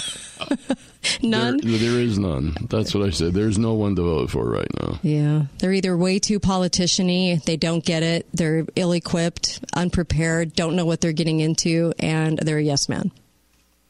[1.22, 1.60] none.
[1.62, 2.56] There, there is none.
[2.70, 3.34] That's what I said.
[3.34, 5.00] There's no one to vote for right now.
[5.02, 10.86] Yeah, they're either way too politiciany, they don't get it, they're ill-equipped, unprepared, don't know
[10.86, 13.12] what they're getting into, and they're a yes man.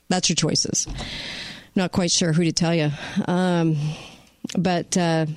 [0.09, 0.87] That's your choices.
[1.75, 2.89] Not quite sure who to tell you,
[3.27, 3.77] um,
[4.57, 5.27] but uh,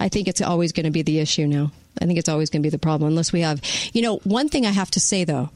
[0.00, 1.72] I think it's always going to be the issue now.
[2.00, 3.60] I think it's always going to be the problem unless we have,
[3.92, 5.50] you know, one thing I have to say though,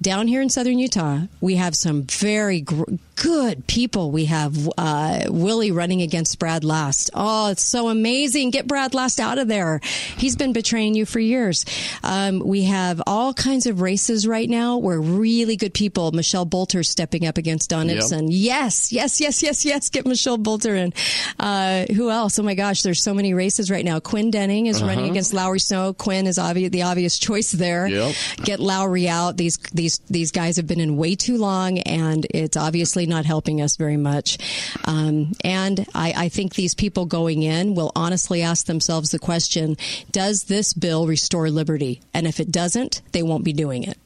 [0.00, 2.84] down here in southern Utah, we have some very gr-
[3.16, 4.10] good people.
[4.10, 7.10] We have uh, Willie running against Brad Last.
[7.14, 8.50] Oh, it's so amazing.
[8.50, 9.80] Get Brad Last out of there.
[10.18, 11.64] He's been betraying you for years.
[12.02, 16.82] Um, we have all kinds of races right now where really good people, Michelle Bolter
[16.82, 18.02] stepping up against Don yep.
[18.28, 19.88] Yes, yes, yes, yes, yes.
[19.88, 20.92] Get Michelle Bolter in.
[21.38, 22.38] Uh, who else?
[22.38, 24.00] Oh my gosh, there's so many races right now.
[24.00, 24.86] Quinn Denning is uh-huh.
[24.86, 25.92] running against Lowry Snow.
[25.92, 27.88] Quinn is obvious, the obvious choice there.
[27.88, 28.14] Yep.
[28.44, 29.36] Get Lowry out.
[29.36, 33.60] These, these these guys have been in way too long, and it's obviously not helping
[33.60, 34.38] us very much.
[34.84, 39.76] Um, and I, I think these people going in will honestly ask themselves the question:
[40.12, 42.00] Does this bill restore liberty?
[42.12, 43.98] And if it doesn't, they won't be doing it.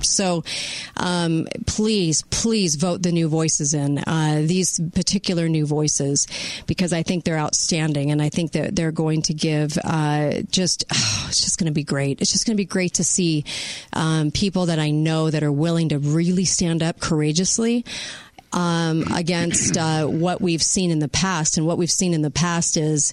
[0.00, 0.44] So
[0.96, 6.26] um, please, please vote the new voices in, uh, these particular new voices,
[6.66, 8.10] because I think they're outstanding.
[8.10, 11.72] And I think that they're going to give uh, just, oh, it's just going to
[11.72, 12.20] be great.
[12.20, 13.44] It's just going to be great to see
[13.92, 17.84] um, people that I know that are willing to really stand up courageously.
[18.52, 21.58] Um, against uh, what we've seen in the past.
[21.58, 23.12] And what we've seen in the past is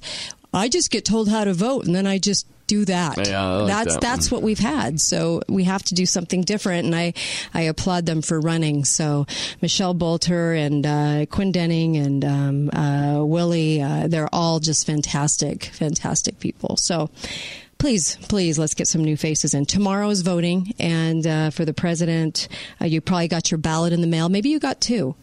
[0.54, 3.28] I just get told how to vote and then I just do that.
[3.28, 5.02] Yeah, like that's that that's what we've had.
[5.02, 7.14] So we have to do something different, and I
[7.54, 8.86] I applaud them for running.
[8.86, 9.26] So
[9.62, 15.66] Michelle Bolter and uh, Quinn Denning and um, uh, Willie, uh, they're all just fantastic,
[15.66, 16.78] fantastic people.
[16.78, 17.10] So
[17.78, 19.66] please, please, let's get some new faces in.
[19.66, 22.48] Tomorrow is voting, and uh, for the president,
[22.80, 24.30] uh, you probably got your ballot in the mail.
[24.30, 25.14] Maybe you got two.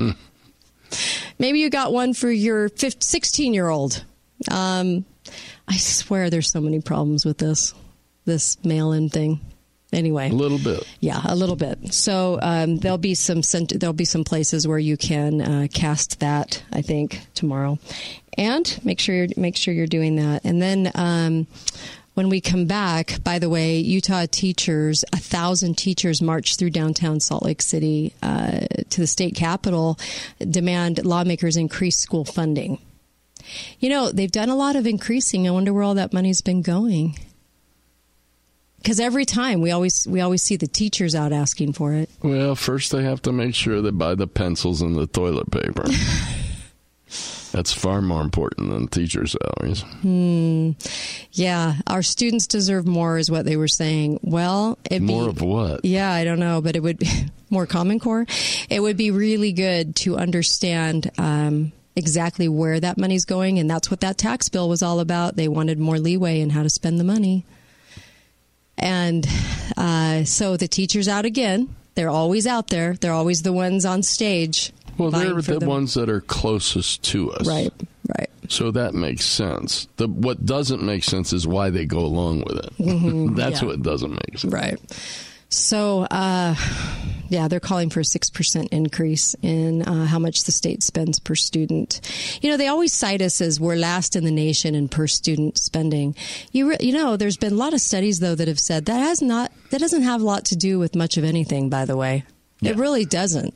[1.40, 4.04] Maybe you got one for your 15, 16 year old.
[4.48, 5.04] Um,
[5.70, 7.72] I swear there's so many problems with this
[8.26, 9.40] this mail in thing.
[9.92, 10.84] Anyway, a little bit.
[11.00, 11.94] Yeah, a little bit.
[11.94, 16.62] So um, there'll be some there'll be some places where you can uh, cast that.
[16.72, 17.78] I think tomorrow,
[18.36, 20.44] and make sure you're make sure you're doing that.
[20.44, 21.46] And then um,
[22.14, 27.20] When we come back, by the way, Utah teachers, a thousand teachers marched through downtown
[27.20, 29.98] Salt Lake City uh, to the state capitol,
[30.38, 32.78] demand lawmakers increase school funding.
[33.78, 35.46] You know, they've done a lot of increasing.
[35.46, 37.18] I wonder where all that money's been going.
[38.78, 42.08] Because every time we always we always see the teachers out asking for it.
[42.22, 45.84] Well, first they have to make sure they buy the pencils and the toilet paper.
[47.52, 49.82] That's far more important than teacher salaries.
[50.02, 50.72] Hmm.
[51.32, 54.20] Yeah, our students deserve more, is what they were saying.
[54.22, 55.84] Well, it more be, of what?
[55.84, 57.08] Yeah, I don't know, but it would be
[57.50, 58.26] more Common Core.
[58.68, 61.10] It would be really good to understand.
[61.18, 65.36] Um, exactly where that money's going, and that's what that tax bill was all about.
[65.36, 67.44] They wanted more leeway in how to spend the money.
[68.78, 69.28] And
[69.76, 71.74] uh, so the teacher's out again.
[71.96, 72.94] They're always out there.
[72.94, 75.68] They're always the ones on stage well, they're the them.
[75.68, 77.46] ones that are closest to us.
[77.46, 77.72] Right,
[78.18, 78.28] right.
[78.48, 79.88] So that makes sense.
[79.96, 82.76] The, what doesn't make sense is why they go along with it.
[82.78, 83.68] Mm-hmm, That's yeah.
[83.68, 84.52] what doesn't make sense.
[84.52, 84.78] Right.
[85.48, 86.54] So, uh,
[87.30, 91.36] yeah, they're calling for a 6% increase in uh, how much the state spends per
[91.36, 92.00] student.
[92.42, 95.56] You know, they always cite us as we're last in the nation in per student
[95.56, 96.16] spending.
[96.50, 98.98] You, re- you know, there's been a lot of studies, though, that have said that
[98.98, 101.96] has not, that doesn't have a lot to do with much of anything, by the
[101.96, 102.24] way.
[102.60, 102.72] Yeah.
[102.72, 103.54] It really doesn't.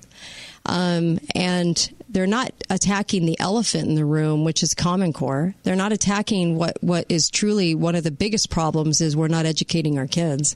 [0.66, 5.54] Um, and they're not attacking the elephant in the room, which is Common Core.
[5.64, 9.46] They're not attacking what, what is truly one of the biggest problems is we're not
[9.46, 10.54] educating our kids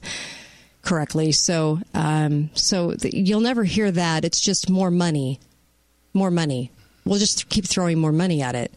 [0.81, 1.31] correctly.
[1.31, 4.25] So, um, so the, you'll never hear that.
[4.25, 5.39] It's just more money,
[6.13, 6.71] more money.
[7.05, 8.73] We'll just keep throwing more money at it,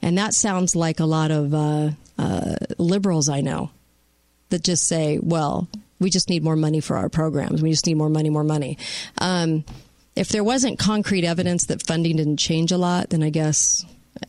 [0.00, 3.70] and that sounds like a lot of uh, uh, liberals I know
[4.50, 7.62] that just say, "Well, we just need more money for our programs.
[7.62, 8.78] We just need more money, more money."
[9.18, 9.64] Um,
[10.16, 13.84] if there wasn't concrete evidence that funding didn't change a lot, then I guess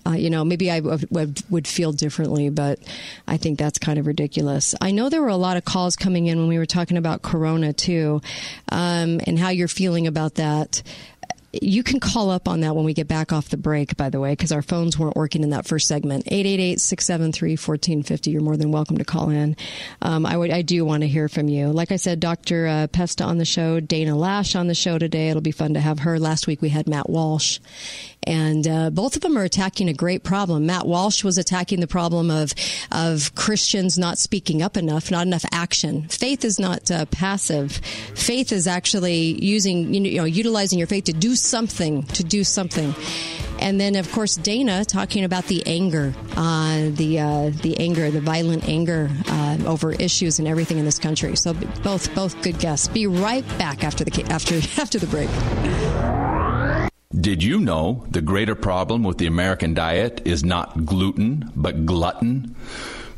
[0.05, 2.79] uh, you know, maybe I would feel differently, but
[3.27, 4.75] I think that's kind of ridiculous.
[4.81, 7.21] I know there were a lot of calls coming in when we were talking about
[7.21, 8.21] Corona too,
[8.71, 10.81] um, and how you're feeling about that.
[11.61, 14.19] You can call up on that when we get back off the break, by the
[14.19, 16.25] way, because our phones weren't working in that first segment.
[16.25, 18.33] 888-673-1450.
[18.33, 19.55] You're more than welcome to call in.
[20.01, 21.69] Um, I, would, I do want to hear from you.
[21.69, 22.67] Like I said, Dr.
[22.67, 25.29] Uh, Pesta on the show, Dana Loesch on the show today.
[25.29, 26.19] It'll be fun to have her.
[26.19, 27.59] Last week we had Matt Walsh.
[28.25, 30.65] And uh, both of them are attacking a great problem.
[30.65, 32.53] Matt Walsh was attacking the problem of,
[32.91, 36.03] of Christians not speaking up enough, not enough action.
[36.09, 37.73] Faith is not uh, passive.
[38.15, 42.95] Faith is actually using, you know, utilizing your faith to do something, to do something.
[43.59, 48.19] And then, of course, Dana talking about the anger, uh, the uh, the anger, the
[48.19, 51.35] violent anger uh, over issues and everything in this country.
[51.35, 52.87] So both both good guests.
[52.89, 56.24] Be right back after the after after the break.
[57.19, 62.55] Did you know the greater problem with the American diet is not gluten, but glutton?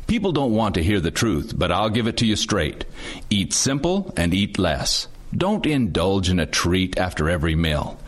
[0.06, 2.84] People don't want to hear the truth, but I'll give it to you straight.
[3.28, 5.08] Eat simple and eat less.
[5.36, 7.98] Don't indulge in a treat after every meal.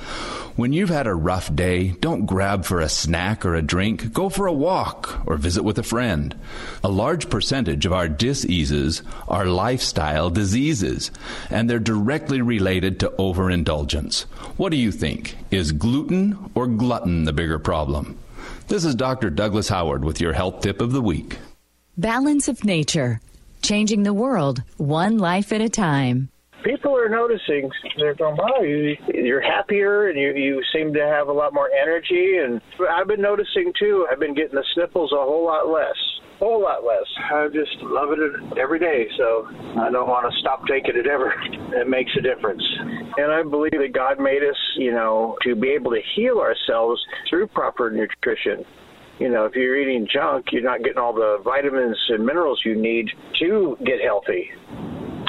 [0.60, 4.12] When you've had a rough day, don't grab for a snack or a drink.
[4.12, 6.34] Go for a walk or visit with a friend.
[6.84, 11.12] A large percentage of our diseases are lifestyle diseases,
[11.48, 14.24] and they're directly related to overindulgence.
[14.58, 15.34] What do you think?
[15.50, 18.18] Is gluten or glutton the bigger problem?
[18.68, 19.30] This is Dr.
[19.30, 21.38] Douglas Howard with your health tip of the week.
[21.96, 23.22] Balance of nature,
[23.62, 26.28] changing the world one life at a time
[26.64, 27.70] people are noticing.
[27.98, 31.70] They're going, wow, you, you're happier and you, you seem to have a lot more
[31.70, 32.38] energy.
[32.42, 35.96] And I've been noticing too, I've been getting the sniffles a whole lot less.
[36.40, 37.04] A whole lot less.
[37.32, 39.46] I just love it every day, so
[39.78, 41.34] I don't want to stop taking it ever.
[41.78, 42.62] It makes a difference.
[43.18, 47.00] And I believe that God made us, you know, to be able to heal ourselves
[47.28, 48.64] through proper nutrition
[49.20, 52.74] you know, if you're eating junk, you're not getting all the vitamins and minerals you
[52.74, 53.06] need
[53.38, 54.48] to get healthy.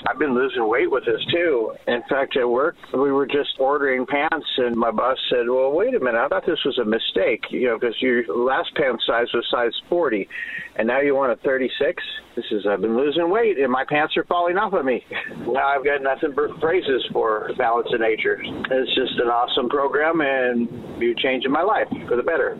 [0.08, 1.74] I've been losing weight with this too.
[1.88, 5.94] In fact, at work, we were just ordering pants, and my boss said, "Well, wait
[5.94, 6.20] a minute.
[6.20, 7.46] I thought this was a mistake.
[7.50, 10.28] You know, because your last pant size was size 40,
[10.76, 12.04] and now you want a 36."
[12.36, 15.06] This is I've been losing weight, and my pants are falling off of me.
[15.52, 18.40] Now I've got nothing but praises for Balance of Nature.
[18.42, 22.58] It's just an awesome program, and you're changing my life for the better.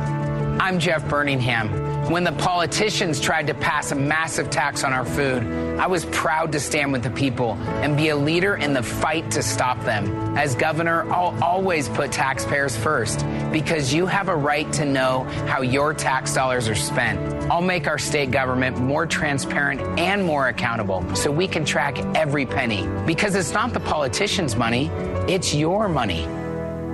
[0.59, 2.09] I'm Jeff Burningham.
[2.09, 5.41] When the politicians tried to pass a massive tax on our food,
[5.79, 9.31] I was proud to stand with the people and be a leader in the fight
[9.31, 10.37] to stop them.
[10.37, 15.61] As governor, I'll always put taxpayers first because you have a right to know how
[15.61, 17.19] your tax dollars are spent.
[17.49, 22.45] I'll make our state government more transparent and more accountable so we can track every
[22.45, 24.87] penny because it's not the politicians' money,
[25.29, 26.27] it's your money.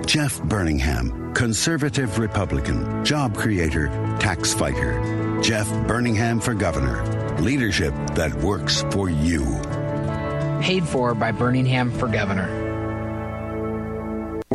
[0.06, 3.88] Jeff Burningham, conservative Republican, job creator,
[4.20, 5.40] tax fighter.
[5.42, 7.04] Jeff Burningham for governor.
[7.40, 9.42] Leadership that works for you.
[10.62, 12.65] Paid for by Burningham for governor.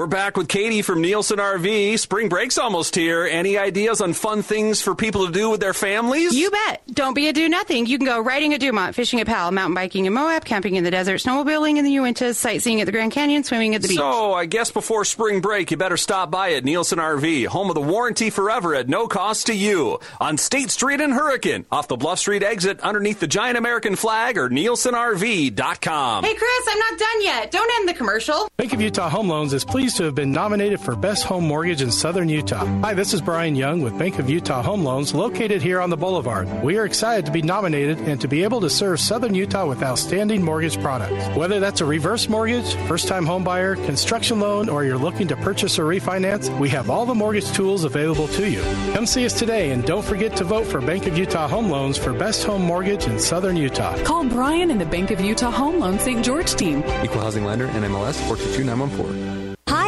[0.01, 1.99] We're back with Katie from Nielsen RV.
[1.99, 3.27] Spring break's almost here.
[3.27, 6.35] Any ideas on fun things for people to do with their families?
[6.35, 6.81] You bet.
[6.91, 7.85] Don't be a do nothing.
[7.85, 10.83] You can go riding at Dumont, fishing at Powell, mountain biking in Moab, camping in
[10.83, 13.99] the desert, snowmobiling in the Uintas, sightseeing at the Grand Canyon, swimming at the beach.
[13.99, 17.75] So, I guess before spring break, you better stop by at Nielsen RV, home of
[17.75, 19.99] the warranty forever at no cost to you.
[20.19, 24.39] On State Street in Hurricane, off the Bluff Street exit underneath the giant American flag
[24.39, 26.23] or nielsenrv.com.
[26.23, 27.51] Hey, Chris, I'm not done yet.
[27.51, 28.49] Don't end the commercial.
[28.57, 31.81] Bank of Utah Home Loans is pleased to have been nominated for Best Home Mortgage
[31.81, 32.65] in Southern Utah.
[32.81, 35.97] Hi, this is Brian Young with Bank of Utah Home Loans located here on the
[35.97, 36.47] Boulevard.
[36.63, 39.81] We are excited to be nominated and to be able to serve Southern Utah with
[39.81, 41.27] outstanding mortgage products.
[41.37, 45.35] Whether that's a reverse mortgage, first time home buyer, construction loan, or you're looking to
[45.37, 48.61] purchase or refinance, we have all the mortgage tools available to you.
[48.93, 51.97] Come see us today and don't forget to vote for Bank of Utah Home Loans
[51.97, 54.01] for Best Home Mortgage in Southern Utah.
[54.03, 56.23] Call Brian and the Bank of Utah Home Loan St.
[56.23, 56.83] George team.
[57.03, 59.30] Equal housing lender, NMLS 422914.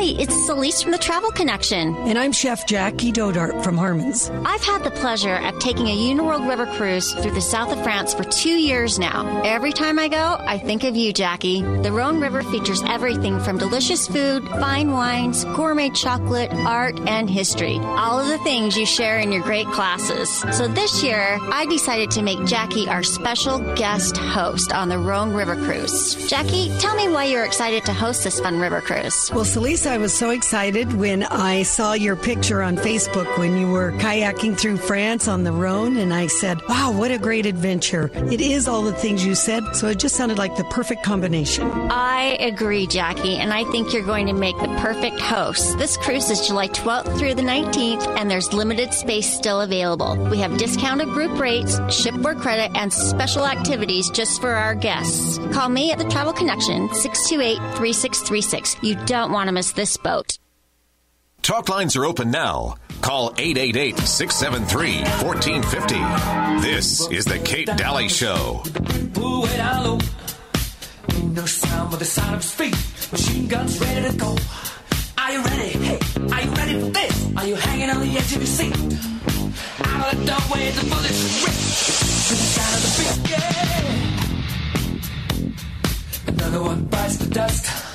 [0.04, 1.95] Hi, it's Celeste from the Travel Connection.
[1.95, 4.30] And I'm Chef Jackie Dodart from Harmon's.
[4.43, 8.14] I've had the pleasure of taking a Uniworld River cruise through the south of France
[8.14, 9.41] for two years now.
[9.45, 11.62] Every time I go, I think of you, Jackie.
[11.62, 17.80] The Rhone River features everything from delicious food, fine wines, gourmet chocolate, art, and history.
[17.82, 20.30] All of the things you share in your great classes.
[20.51, 25.32] So this year, I decided to make Jackie our special guest host on the Rhone
[25.32, 26.16] River cruise.
[26.28, 29.32] Jackie, tell me why you're excited to host this fun river cruise.
[29.34, 33.69] Well, Celeste, I was so excited when I saw your picture on Facebook when you
[33.69, 38.09] were kayaking through France on the Rhone, and I said, wow, what a great adventure.
[38.15, 41.69] It is all the things you said, so it just sounded like the perfect combination.
[41.91, 45.77] I agree, Jackie, and I think you're going to make the perfect host.
[45.77, 50.15] This cruise is July 12th through the 19th, and there's limited space still available.
[50.31, 55.37] We have discounted group rates, shipboard credit, and special activities just for our guests.
[55.51, 58.77] Call me at the Travel Connection, 628 3636.
[58.81, 60.38] You don't want to miss this boat.
[61.41, 62.76] Talk lines are open now.
[63.01, 66.65] Call 888 673 1450.
[66.65, 68.63] This is The Kate Dalley Show.
[69.17, 69.57] Ooh, way.
[71.34, 72.76] No sound but the sound of his feet.
[73.11, 74.38] Machine guns ready to go.
[75.17, 75.69] Are you ready?
[75.69, 75.99] Hey,
[76.32, 77.36] are you ready for this?
[77.36, 78.74] Are you hanging on the edge of your seat?
[78.74, 83.32] Out of the doorway, the bullets rip to the sound of the beat.
[83.32, 83.53] Yeah.
[86.28, 87.92] Another one bites the dust.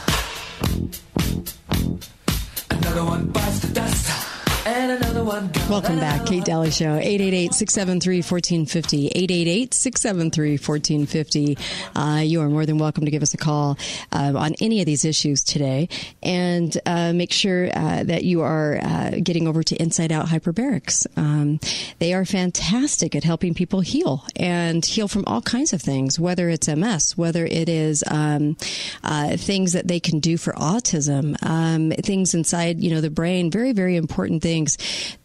[2.89, 4.28] Another one bites the dust.
[4.69, 11.59] Welcome back, Kate Dalley Show, 888-673-1450, 888-673-1450.
[11.95, 13.79] Uh, you are more than welcome to give us a call
[14.13, 15.89] uh, on any of these issues today.
[16.23, 21.07] And uh, make sure uh, that you are uh, getting over to Inside Out Hyperbarics.
[21.17, 21.61] Um,
[21.99, 26.51] they are fantastic at helping people heal and heal from all kinds of things, whether
[26.51, 28.59] it's MS, whether it is um,
[29.03, 33.51] uh, things that they can do for autism, um, things inside, you know, the brain,
[33.51, 34.58] very, very important things.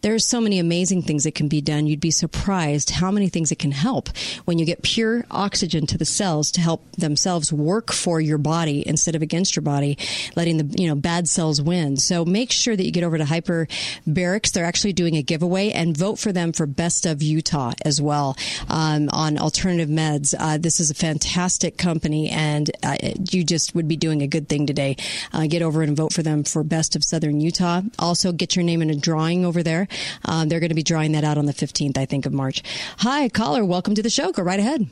[0.01, 1.87] There's so many amazing things that can be done.
[1.87, 4.09] You'd be surprised how many things it can help
[4.45, 8.87] when you get pure oxygen to the cells to help themselves work for your body
[8.87, 9.97] instead of against your body,
[10.35, 11.97] letting the you know bad cells win.
[11.97, 14.51] So make sure that you get over to Hyperbarics.
[14.51, 18.35] They're actually doing a giveaway and vote for them for Best of Utah as well
[18.69, 20.35] um, on alternative meds.
[20.37, 22.97] Uh, this is a fantastic company, and uh,
[23.31, 24.95] you just would be doing a good thing today.
[25.31, 27.81] Uh, get over and vote for them for Best of Southern Utah.
[27.99, 29.87] Also, get your name in a drawing over there.
[30.25, 32.61] Um, they're going to be drawing that out on the 15th, I think, of March.
[32.99, 33.63] Hi, caller.
[33.63, 34.31] Welcome to the show.
[34.31, 34.87] Go right ahead.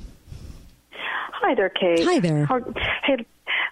[0.93, 2.03] Hi there, Kate.
[2.05, 2.45] Hi there.
[2.45, 2.59] How,
[3.03, 3.25] hey,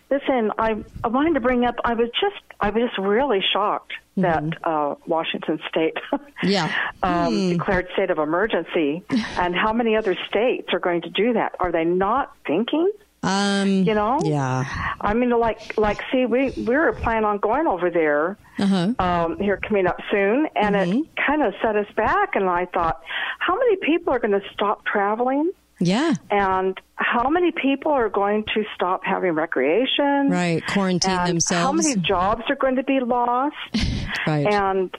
[0.10, 1.76] listen, I I wanted to bring up.
[1.86, 5.96] I was just I was just really shocked that uh, Washington State
[6.44, 6.70] Yeah.
[7.04, 7.50] um, Hmm.
[7.52, 9.04] declared state of emergency,
[9.38, 11.56] and how many other states are going to do that?
[11.60, 12.92] Are they not thinking
[13.22, 14.64] Um, you know, yeah.
[15.02, 18.94] I mean, like, like, see, we we were planning on going over there Uh-huh.
[19.00, 22.36] um, here coming up soon, and it kind of set us back.
[22.36, 23.02] And I thought,
[23.40, 25.52] how many people are going to stop traveling?
[25.82, 26.16] Yeah.
[26.30, 30.30] And how many people are going to stop having recreation?
[30.30, 30.66] Right.
[30.68, 31.64] Quarantine and themselves.
[31.64, 33.56] How many jobs are going to be lost?
[34.28, 34.46] Right.
[34.48, 34.94] And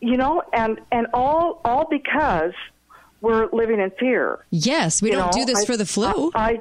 [0.00, 2.52] you know, and and all all because
[3.20, 4.44] we're living in fear.
[4.50, 6.30] Yes, we You don't know, do this I- for the flu.
[6.34, 6.60] I I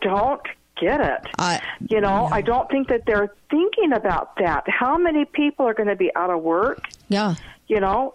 [0.00, 0.42] don't
[0.80, 1.26] get it.
[1.38, 4.64] I, you know, I don't think that they're thinking about that.
[4.68, 6.88] How many people are going to be out of work?
[7.08, 7.34] Yeah.
[7.68, 8.14] You know,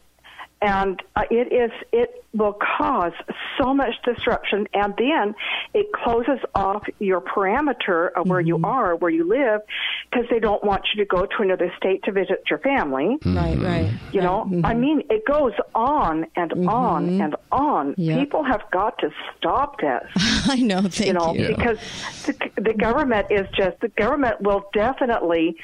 [0.62, 3.14] and uh, it is it will cause
[3.60, 5.34] so much disruption, and then
[5.74, 8.48] it closes off your parameter of where Mm-hmm.
[8.48, 9.62] you are, where you live,
[10.10, 13.18] because they don't want you to go to another state to visit your family.
[13.26, 13.92] Right, right.
[14.14, 17.92] You know, I mean, it goes on and on and on.
[17.92, 18.02] Mm-hmm.
[18.02, 18.20] Yep.
[18.20, 20.04] People have got to stop this.
[20.48, 20.82] I know.
[20.84, 21.50] Thank you know, you.
[21.50, 21.78] because
[22.26, 25.58] the, the government is just the government will definitely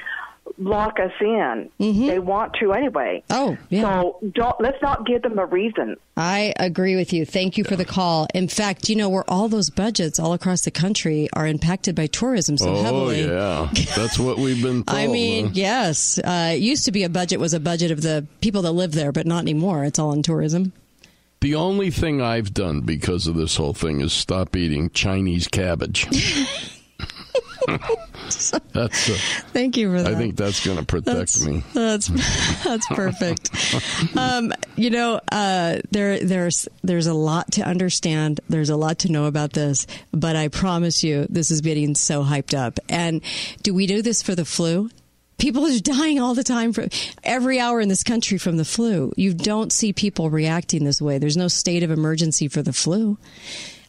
[0.58, 1.70] lock us in.
[1.80, 3.24] They want to anyway.
[3.30, 3.52] Mm-hmm.
[3.52, 3.82] Oh, yeah.
[3.82, 5.98] So don't let's not give them a reason.
[6.18, 7.26] I agree with you.
[7.26, 8.28] Thank you for the call.
[8.34, 12.08] In fact, you know, where all those budgets all across the country are impacted by
[12.08, 13.26] tourism so oh heavily.
[13.26, 14.98] yeah, that's what we've been told.
[14.98, 15.52] I mean, huh?
[15.54, 16.20] yes.
[16.20, 18.94] Uh, it used to be a budget was a budget of the people that live
[18.94, 19.84] there, but not anymore.
[19.84, 20.74] It's all on tourism.
[21.42, 26.08] The only thing I've done because of this whole thing is stop eating Chinese cabbage.
[28.74, 29.10] that's.
[29.10, 29.14] Uh,
[29.54, 30.14] Thank you for that.
[30.14, 31.64] I think that's going to protect That's- me.
[31.74, 32.08] That's
[32.64, 33.50] that's perfect.
[34.18, 38.40] um, you know, uh, there there's there's a lot to understand.
[38.50, 42.24] There's a lot to know about this, but I promise you, this is getting so
[42.24, 42.80] hyped up.
[42.90, 43.22] And
[43.64, 44.90] do we do this for the flu?
[45.38, 46.88] People are dying all the time from
[47.22, 49.12] every hour in this country from the flu.
[49.18, 51.18] You don't see people reacting this way.
[51.18, 53.18] There's no state of emergency for the flu.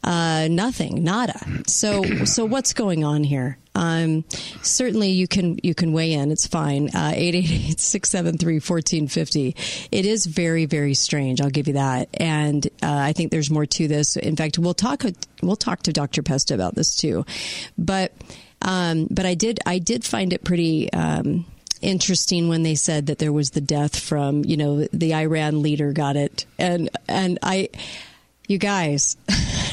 [0.07, 1.36] Uh, nothing, nada.
[1.66, 3.59] So, so what's going on here?
[3.74, 4.24] Um,
[4.62, 6.30] certainly you can, you can weigh in.
[6.30, 6.88] It's fine.
[6.94, 9.88] Uh, 888-673-1450.
[9.90, 11.42] It is very, very strange.
[11.42, 12.09] I'll give you that.
[12.14, 14.16] And, uh, I think there's more to this.
[14.16, 15.04] In fact, we'll talk,
[15.42, 16.22] we'll talk to Dr.
[16.22, 17.26] Pesta about this too.
[17.76, 18.12] But,
[18.62, 21.44] um, but I did, I did find it pretty, um,
[21.82, 25.92] interesting when they said that there was the death from, you know, the Iran leader
[25.92, 26.46] got it.
[26.59, 27.68] And, and I,
[28.48, 29.16] you guys,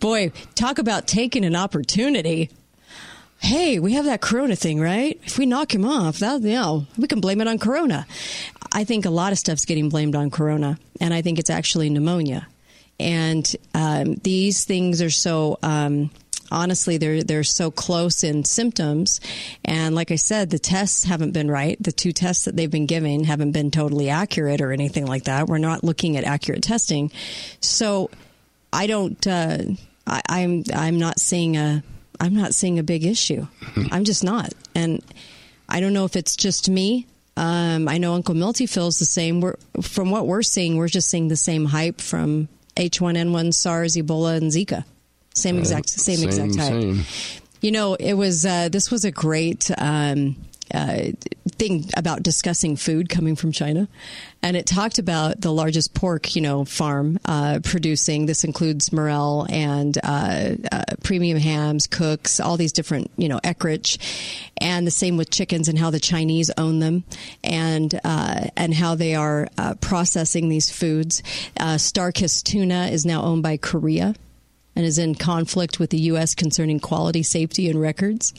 [0.00, 2.50] boy, talk about taking an opportunity.
[3.38, 5.18] Hey, we have that Corona thing, right?
[5.24, 8.06] If we knock him off, that you know, we can blame it on Corona.
[8.72, 11.88] I think a lot of stuff's getting blamed on Corona, and I think it's actually
[11.88, 12.48] pneumonia.
[12.98, 15.58] And um, these things are so.
[15.62, 16.10] Um,
[16.50, 19.20] honestly, they're they're so close in symptoms,
[19.64, 21.80] and like I said, the tests haven't been right.
[21.80, 25.46] The two tests that they've been giving haven't been totally accurate or anything like that.
[25.46, 27.12] We're not looking at accurate testing,
[27.60, 28.10] so
[28.72, 29.26] I don't.
[29.26, 29.58] Uh,
[30.06, 31.82] I, I'm I'm not seeing a
[32.20, 33.46] I'm not seeing a big issue.
[33.90, 35.02] I'm just not, and
[35.68, 37.06] I don't know if it's just me.
[37.36, 39.40] Um, I know Uncle Milty feels the same.
[39.40, 44.36] We're, from what we're seeing, we're just seeing the same hype from H1N1, SARS, Ebola,
[44.36, 44.84] and Zika.
[45.34, 46.82] Same exact, same, Same, exact hype.
[46.82, 47.04] same.
[47.60, 50.34] You know, it was uh, this was a great um,
[50.74, 51.10] uh,
[51.52, 53.88] thing about discussing food coming from China,
[54.42, 58.26] and it talked about the largest pork, you know, farm uh, producing.
[58.26, 63.98] This includes Morrell and uh, uh, premium hams, cooks, all these different, you know, Eckrich,
[64.58, 67.04] and the same with chickens and how the Chinese own them,
[67.42, 69.48] and uh, and how they are
[69.80, 71.22] processing these foods.
[71.56, 74.14] Starkist tuna is now owned by Korea
[74.78, 76.36] and is in conflict with the U.S.
[76.36, 78.32] concerning quality, safety, and records.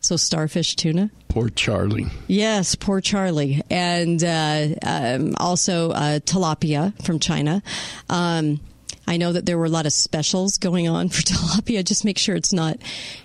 [0.00, 1.10] So, starfish tuna.
[1.28, 2.06] Poor Charlie.
[2.26, 3.62] Yes, poor Charlie.
[3.70, 7.62] And uh, um, also uh, tilapia from China.
[8.08, 8.60] Um,
[9.06, 11.84] I know that there were a lot of specials going on for tilapia.
[11.84, 12.78] Just make sure it's not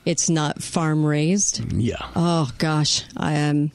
[0.04, 1.74] it's not farm raised.
[1.74, 1.98] Yeah.
[2.16, 3.72] Oh gosh, I um,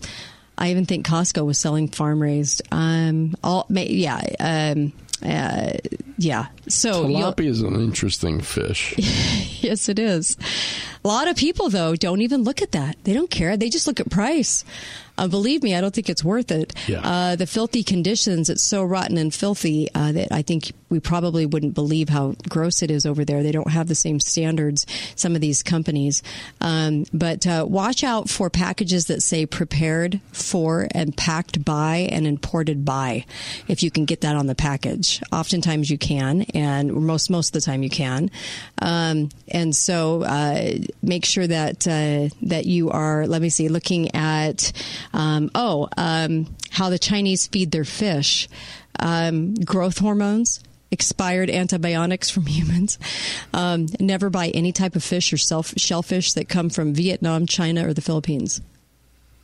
[0.58, 2.62] I even think Costco was selling farm raised.
[2.72, 4.92] Um, all yeah, um,
[5.22, 5.72] uh,
[6.18, 6.46] yeah.
[6.68, 8.94] So Tilapia is an interesting fish.
[9.62, 10.36] yes, it is.
[11.04, 12.96] A lot of people, though, don't even look at that.
[13.04, 13.56] They don't care.
[13.56, 14.64] They just look at price.
[15.20, 16.72] Uh, believe me, I don't think it's worth it.
[16.88, 17.00] Yeah.
[17.04, 21.44] Uh, the filthy conditions, it's so rotten and filthy uh, that I think we probably
[21.44, 23.42] wouldn't believe how gross it is over there.
[23.42, 26.22] They don't have the same standards, some of these companies.
[26.60, 32.26] Um, but uh, watch out for packages that say prepared for and packed by and
[32.26, 33.26] imported by,
[33.68, 35.22] if you can get that on the package.
[35.30, 38.30] Oftentimes you can, and most, most of the time you can.
[38.80, 44.14] Um, and so uh, make sure that, uh, that you are, let me see, looking
[44.14, 44.72] at
[45.12, 48.48] um, oh, um, how the Chinese feed their fish,
[48.98, 50.60] um, growth hormones.
[50.92, 52.98] expired antibiotics from humans.
[53.54, 57.86] Um, never buy any type of fish or self- shellfish that come from Vietnam, China,
[57.88, 58.60] or the Philippines.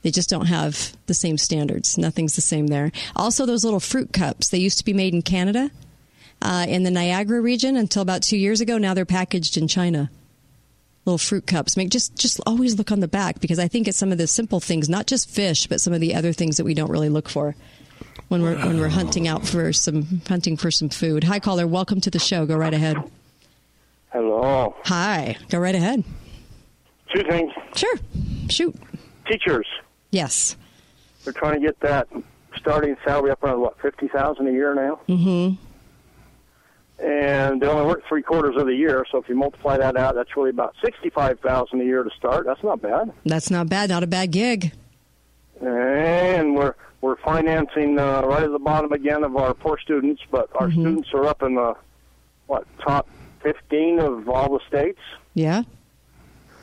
[0.03, 1.99] They just don't have the same standards.
[1.99, 2.93] Nothing's the same there.
[3.15, 5.71] Also, those little fruit cups, they used to be made in Canada,
[6.43, 8.79] uh, in the Niagara region until about two years ago.
[8.79, 10.11] Now they're packaged in China.
[11.07, 11.77] Little fruit cups.
[11.77, 14.27] Make just just always look on the back because I think it's some of the
[14.27, 17.09] simple things, not just fish, but some of the other things that we don't really
[17.09, 17.55] look for
[18.27, 21.23] when we're when we're hunting out for some hunting for some food.
[21.25, 21.65] Hi, caller.
[21.67, 22.45] Welcome to the show.
[22.45, 22.97] Go right ahead.
[24.13, 24.75] Hello.
[24.87, 25.37] Hi.
[25.49, 26.03] Go right ahead.
[27.15, 27.53] Two things.
[27.77, 27.97] Sure.
[28.49, 28.75] Shoot.
[29.29, 29.67] Teachers.
[30.11, 30.57] Yes.
[31.23, 32.09] They're trying to get that
[32.57, 35.55] starting salary up around what fifty thousand a year now, Mm-hmm.
[36.99, 39.05] And they only work three quarters of the year.
[39.11, 42.47] So if you multiply that out, that's really about sixty-five thousand a year to start.
[42.47, 43.13] That's not bad.
[43.25, 43.91] That's not bad.
[43.91, 44.73] Not a bad gig.
[45.61, 50.49] And we're we're financing uh, right at the bottom again of our poor students, but
[50.57, 50.81] our Mm-hmm.
[50.81, 51.75] students are up in the
[52.47, 53.09] what top
[53.43, 55.01] fifteen of all the states.
[55.35, 55.63] Yeah.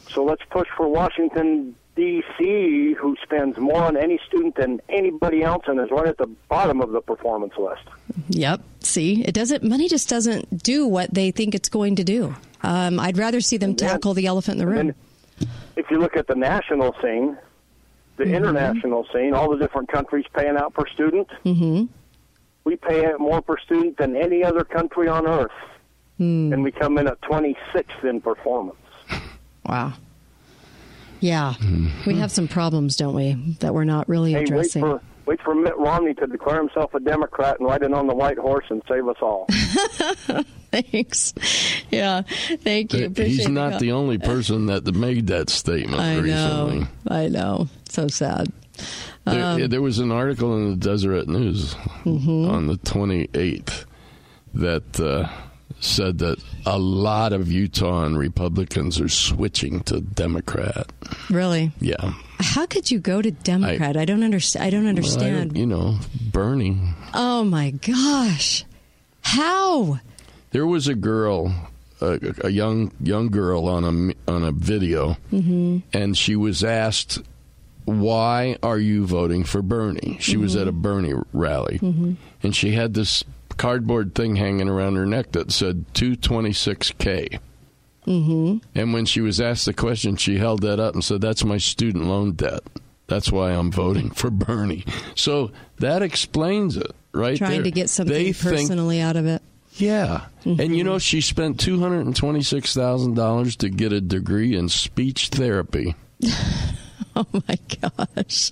[0.09, 5.63] So let's push for Washington D.C., who spends more on any student than anybody else,
[5.67, 7.83] and is right at the bottom of the performance list.
[8.29, 8.61] Yep.
[8.79, 9.63] See, it doesn't.
[9.63, 12.35] Money just doesn't do what they think it's going to do.
[12.63, 14.95] Um, I'd rather see them tackle the elephant in the room.
[15.75, 17.37] If you look at the national scene,
[18.17, 18.33] the Mm-hmm.
[18.35, 21.85] international scene, all the different countries paying out per student, Mm-hmm.
[22.63, 25.51] we pay out more per student than any other country on earth,
[26.17, 26.53] Hmm.
[26.53, 28.77] and we come in at 26th in performance.
[29.65, 29.93] Wow.
[31.23, 31.53] Yeah,
[32.05, 34.81] we have some problems, don't we, that we're not really Hey, wait addressing.
[34.81, 38.13] for wait for Mitt Romney to declare himself a Democrat and ride in on the
[38.13, 39.45] white horse and save us all.
[40.71, 41.33] Thanks.
[41.91, 42.23] Yeah,
[42.61, 43.09] thank you.
[43.15, 46.79] He's not the only person that made that statement I recently.
[46.79, 46.87] know.
[47.07, 47.69] I know.
[47.87, 48.51] So sad.
[49.25, 52.49] There, Um, there was an article in the Deseret News Mhm.
[52.51, 53.85] on the 28th
[54.55, 55.29] that uh,
[55.83, 60.91] said that a lot of Utah and Republicans are switching to Democrat.
[61.29, 61.71] Really?
[61.79, 62.13] Yeah.
[62.39, 63.95] How could you go to Democrat?
[63.97, 64.65] I, don't understand.
[64.65, 65.57] I don't Well, I understand.
[65.57, 65.97] you know,
[66.31, 66.77] Bernie.
[67.13, 68.65] oh my gosh!
[69.21, 69.99] How?
[70.51, 71.53] There was a girl,
[72.01, 75.79] a, a young young girl on a on a video, Mm-hmm.
[75.93, 77.21] and she was asked,
[77.85, 80.61] "Why are you voting for Bernie?" She was Mhm.
[80.61, 82.17] at a Bernie rally, Mhm.
[82.43, 83.23] and she had this
[83.57, 87.39] cardboard thing hanging around her neck that said 226k.
[88.07, 88.57] Mm-hmm.
[88.75, 91.57] And when she was asked the question, she held that up and said, "That's my
[91.57, 92.61] student loan debt.
[93.07, 94.83] That's why I'm voting for Bernie."
[95.15, 97.37] So that explains it, right?
[97.37, 97.63] Trying there.
[97.63, 99.41] to get something They think personally out of it.
[99.75, 100.25] yeah.
[100.43, 100.73] And Mm-hmm.
[100.73, 105.95] you know, she spent $226,000 to get a degree in speech therapy.
[107.15, 108.49] Oh my gosh.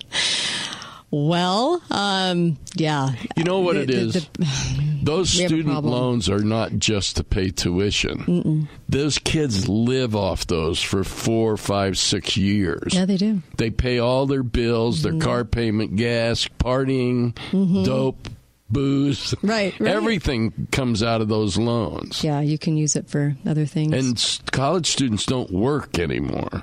[1.12, 3.10] Well, um, yeah.
[3.36, 4.46] You know what The- it the- the-
[5.02, 8.18] Those we have a student loans are not just to pay tuition.
[8.20, 8.68] Mm-mm.
[8.88, 12.94] Those kids live off those for four, five, six years.
[12.94, 13.42] Yeah, they do.
[13.58, 17.84] They pay all their bills, their car payment, gas, partying, Mhm.
[17.84, 18.28] dope,
[18.70, 19.34] booze.
[19.42, 19.90] Right, right.
[19.90, 22.22] Everything comes out of those loans.
[22.22, 23.92] Yeah, you can use it for other things.
[23.92, 26.62] And college students don't work anymore.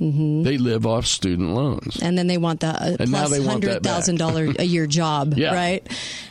[0.00, 0.44] Mhm.
[0.44, 1.98] They live off student loans.
[2.02, 4.64] and then they want the uh, And now they want that hundred thousand dollar a
[4.64, 5.54] year job, Yeah.
[5.54, 5.86] right?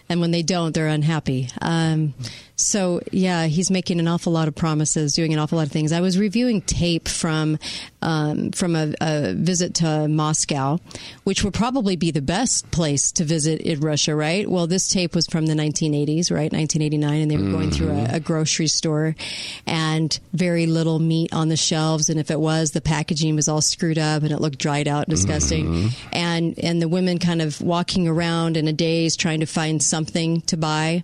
[0.07, 1.49] And when they don't, they're unhappy.
[1.61, 2.13] Um,
[2.55, 5.91] so yeah, he's making an awful lot of promises, doing an awful lot of things.
[5.91, 7.57] I was reviewing tape from
[8.01, 10.77] um, from a, a visit to Moscow,
[11.23, 14.49] which would probably be the best place to visit in Russia, right?
[14.49, 18.15] Well, this tape was from the 1980s, right, 1989, and they were going through a,
[18.15, 19.15] a grocery store,
[19.65, 23.61] and very little meat on the shelves, and if it was, the packaging was all
[23.61, 27.59] screwed up and it looked dried out, and disgusting, and and the women kind of
[27.59, 29.94] walking around in a daze trying to find something
[30.41, 31.03] to buy,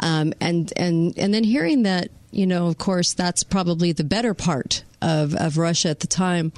[0.00, 4.34] um, and and and then hearing that you know, of course, that's probably the better
[4.34, 6.52] part of of Russia at the time,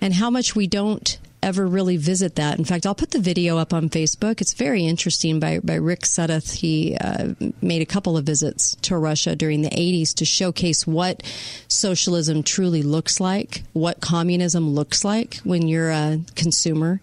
[0.00, 2.58] and how much we don't ever really visit that.
[2.58, 4.40] In fact, I'll put the video up on Facebook.
[4.40, 6.54] It's very interesting by, by Rick Sudduth.
[6.54, 11.22] He uh, made a couple of visits to Russia during the 80s to showcase what
[11.68, 17.00] socialism truly looks like, what communism looks like when you're a consumer.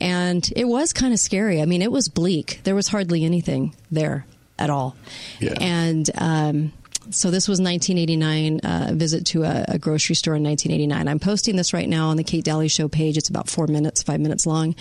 [0.00, 1.60] And it was kind of scary.
[1.60, 2.60] I mean, it was bleak.
[2.64, 4.26] There was hardly anything there
[4.58, 4.96] at all.
[5.40, 5.54] Yeah.
[5.60, 6.72] And, um,
[7.10, 11.08] so this was 1989 uh, visit to a, a grocery store in 1989.
[11.08, 13.16] I'm posting this right now on the Kate Dalley Show page.
[13.16, 14.74] It's about four minutes, five minutes long,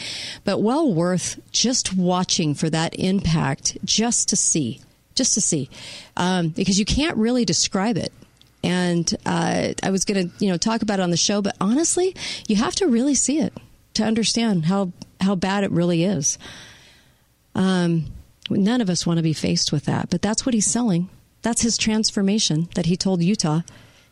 [0.43, 4.82] but well worth just watching for that impact, just to see,
[5.15, 5.69] just to see,
[6.17, 8.13] um, because you can't really describe it.
[8.63, 11.55] And uh, I was going to, you know, talk about it on the show, but
[11.59, 12.15] honestly,
[12.47, 13.53] you have to really see it
[13.95, 16.38] to understand how how bad it really is.
[17.55, 18.05] Um,
[18.49, 21.09] none of us want to be faced with that, but that's what he's selling.
[21.43, 23.61] That's his transformation that he told Utah.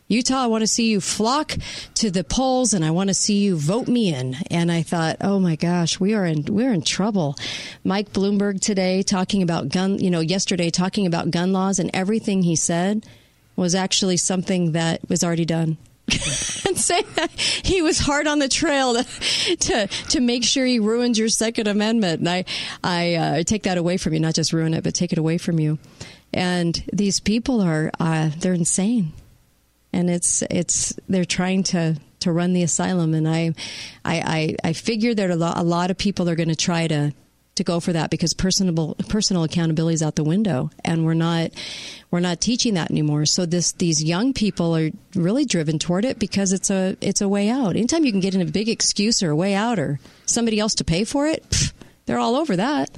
[0.06, 1.56] Utah, I want to see you flock
[1.94, 4.36] to the polls and I want to see you vote me in.
[4.50, 7.34] And I thought, oh my gosh, we are in, we're in trouble.
[7.82, 12.42] Mike Bloomberg today talking about gun, you know, yesterday talking about gun laws and everything
[12.42, 13.06] he said
[13.56, 15.78] was actually something that was already done.
[16.66, 19.04] and say that he was hard on the trail to,
[19.56, 22.18] to, to make sure he ruined your Second Amendment.
[22.18, 22.44] And I
[22.82, 25.38] I uh, take that away from you, not just ruin it, but take it away
[25.38, 25.78] from you.
[26.32, 29.12] And these people are uh, they're insane,
[29.92, 33.14] and it's it's they're trying to to run the asylum.
[33.14, 33.54] And I
[34.04, 36.86] I I, I figure that a lot, a lot of people are going to try
[36.88, 37.12] to
[37.54, 40.70] to go for that because personal personal accountability is out the window.
[40.84, 41.50] And we're not
[42.10, 43.26] we're not teaching that anymore.
[43.26, 47.28] So this these young people are really driven toward it because it's a it's a
[47.28, 47.76] way out.
[47.76, 50.74] Anytime you can get in a big excuse or a way out or somebody else
[50.76, 51.72] to pay for it pff,
[52.06, 52.90] they're all over that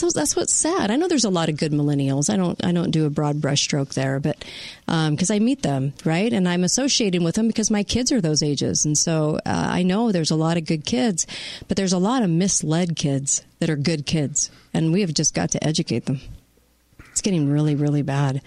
[0.00, 0.90] that's that's what's sad.
[0.90, 2.32] I know there's a lot of good millennials.
[2.32, 4.38] I don't I don't do a broad brushstroke there, but
[4.86, 8.20] because um, I meet them right, and I'm associated with them because my kids are
[8.20, 11.26] those ages, and so uh, I know there's a lot of good kids,
[11.68, 15.34] but there's a lot of misled kids that are good kids, and we have just
[15.34, 16.20] got to educate them.
[17.10, 18.42] It's getting really really bad.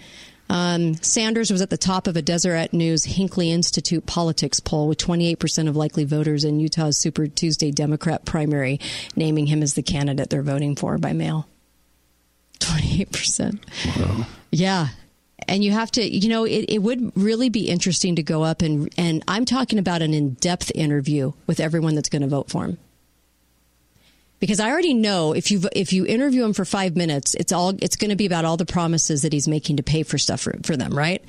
[0.48, 4.98] Um, Sanders was at the top of a Deseret News Hinckley Institute politics poll with
[4.98, 8.80] 28% of likely voters in Utah's Super Tuesday Democrat primary,
[9.16, 11.48] naming him as the candidate they're voting for by mail.
[12.60, 13.58] 28%.
[13.98, 14.26] Wow.
[14.50, 14.88] Yeah.
[15.48, 18.62] And you have to, you know, it, it would really be interesting to go up
[18.62, 22.50] and, and I'm talking about an in depth interview with everyone that's going to vote
[22.50, 22.78] for him
[24.38, 27.74] because I already know if you if you interview him for five minutes, it's all
[27.80, 30.40] it's going to be about all the promises that he's making to pay for stuff
[30.40, 31.24] for, for them, right?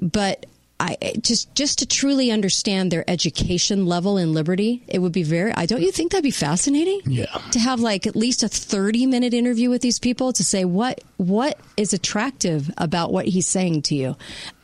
[0.00, 0.46] But
[0.80, 5.52] I just just to truly understand their education level in liberty, it would be very.
[5.52, 7.00] I don't you think that'd be fascinating?
[7.04, 7.26] Yeah.
[7.52, 11.00] To have like at least a thirty minute interview with these people to say what
[11.18, 14.16] what is attractive about what he's saying to you,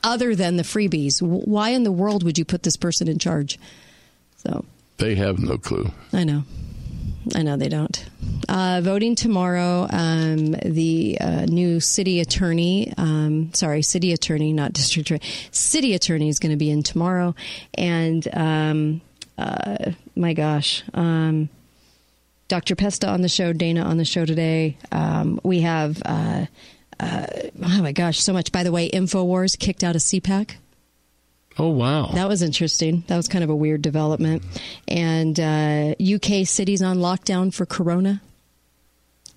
[0.02, 1.22] other than the freebies.
[1.22, 3.56] Why in the world would you put this person in charge?
[4.38, 4.64] So
[4.96, 5.92] they have no clue.
[6.12, 6.42] I know.
[7.34, 8.04] I know they don't.
[8.48, 15.10] Uh, voting tomorrow, um, the uh, new city attorney, um, sorry, city attorney, not district
[15.10, 17.34] attorney, city attorney is going to be in tomorrow.
[17.74, 19.00] And um,
[19.36, 21.48] uh, my gosh, um,
[22.48, 22.74] Dr.
[22.74, 24.78] Pesta on the show, Dana on the show today.
[24.90, 26.46] Um, we have, uh,
[26.98, 27.26] uh,
[27.62, 28.50] oh my gosh, so much.
[28.50, 30.56] By the way, InfoWars kicked out of CPAC.
[31.58, 32.10] Oh, wow.
[32.12, 33.02] That was interesting.
[33.08, 34.44] That was kind of a weird development.
[34.86, 38.22] And uh, UK cities on lockdown for corona.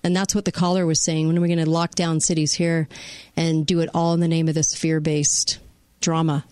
[0.04, 1.26] And that's what the caller was saying.
[1.26, 2.88] When are we going to lock down cities here
[3.36, 5.58] and do it all in the name of this fear based
[6.00, 6.44] drama?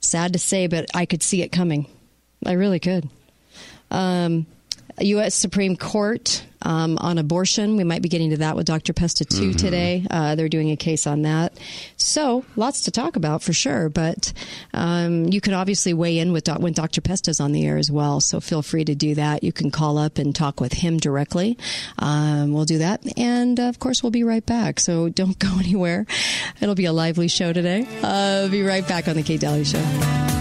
[0.00, 1.86] Sad to say, but I could see it coming.
[2.46, 3.08] I really could.
[3.90, 4.46] Um,
[5.00, 5.34] U.S.
[5.34, 7.76] Supreme Court um, on abortion.
[7.76, 8.92] We might be getting to that with Dr.
[8.92, 9.56] Pesta too mm-hmm.
[9.56, 10.06] today.
[10.10, 11.58] Uh, they're doing a case on that.
[11.96, 13.88] So lots to talk about for sure.
[13.88, 14.32] But
[14.74, 17.00] um, you can obviously weigh in with do- when Dr.
[17.00, 18.20] Pesta's on the air as well.
[18.20, 19.44] So feel free to do that.
[19.44, 21.58] You can call up and talk with him directly.
[21.98, 24.80] Um, we'll do that, and uh, of course we'll be right back.
[24.80, 26.06] So don't go anywhere.
[26.60, 27.86] It'll be a lively show today.
[28.02, 30.37] Uh, be right back on the Kate Dalley Show.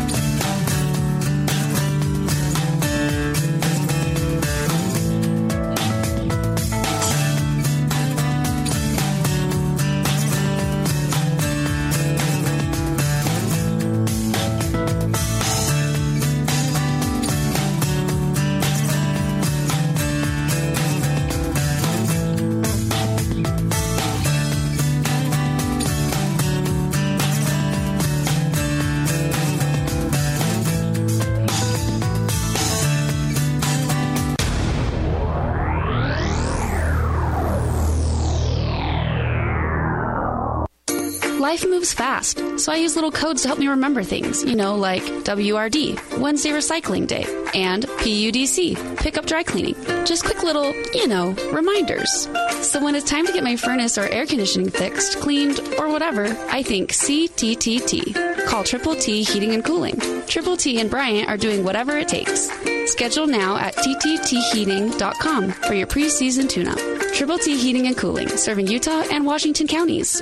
[41.98, 46.20] Fast, so I use little codes to help me remember things, you know, like WRD,
[46.20, 49.76] Wednesday Recycling Day, and PUDC, Pick Up Dry Cleaning.
[50.06, 52.30] Just quick little, you know, reminders.
[52.62, 56.26] So when it's time to get my furnace or air conditioning fixed, cleaned, or whatever,
[56.50, 58.46] I think CTTT.
[58.46, 60.00] Call Triple T Heating and Cooling.
[60.28, 62.50] Triple T and Bryant are doing whatever it takes.
[62.92, 66.80] Schedule now at tttheating.com for your pre-season tune-up.
[67.14, 70.22] Triple T Heating and Cooling, serving Utah and Washington counties.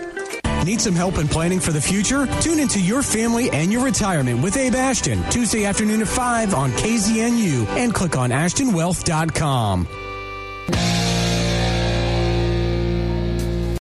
[0.66, 2.26] Need some help in planning for the future?
[2.41, 6.72] Tune into your family and your retirement with Abe Ashton, Tuesday afternoon at 5 on
[6.72, 9.88] KZNU and click on AshtonWealth.com.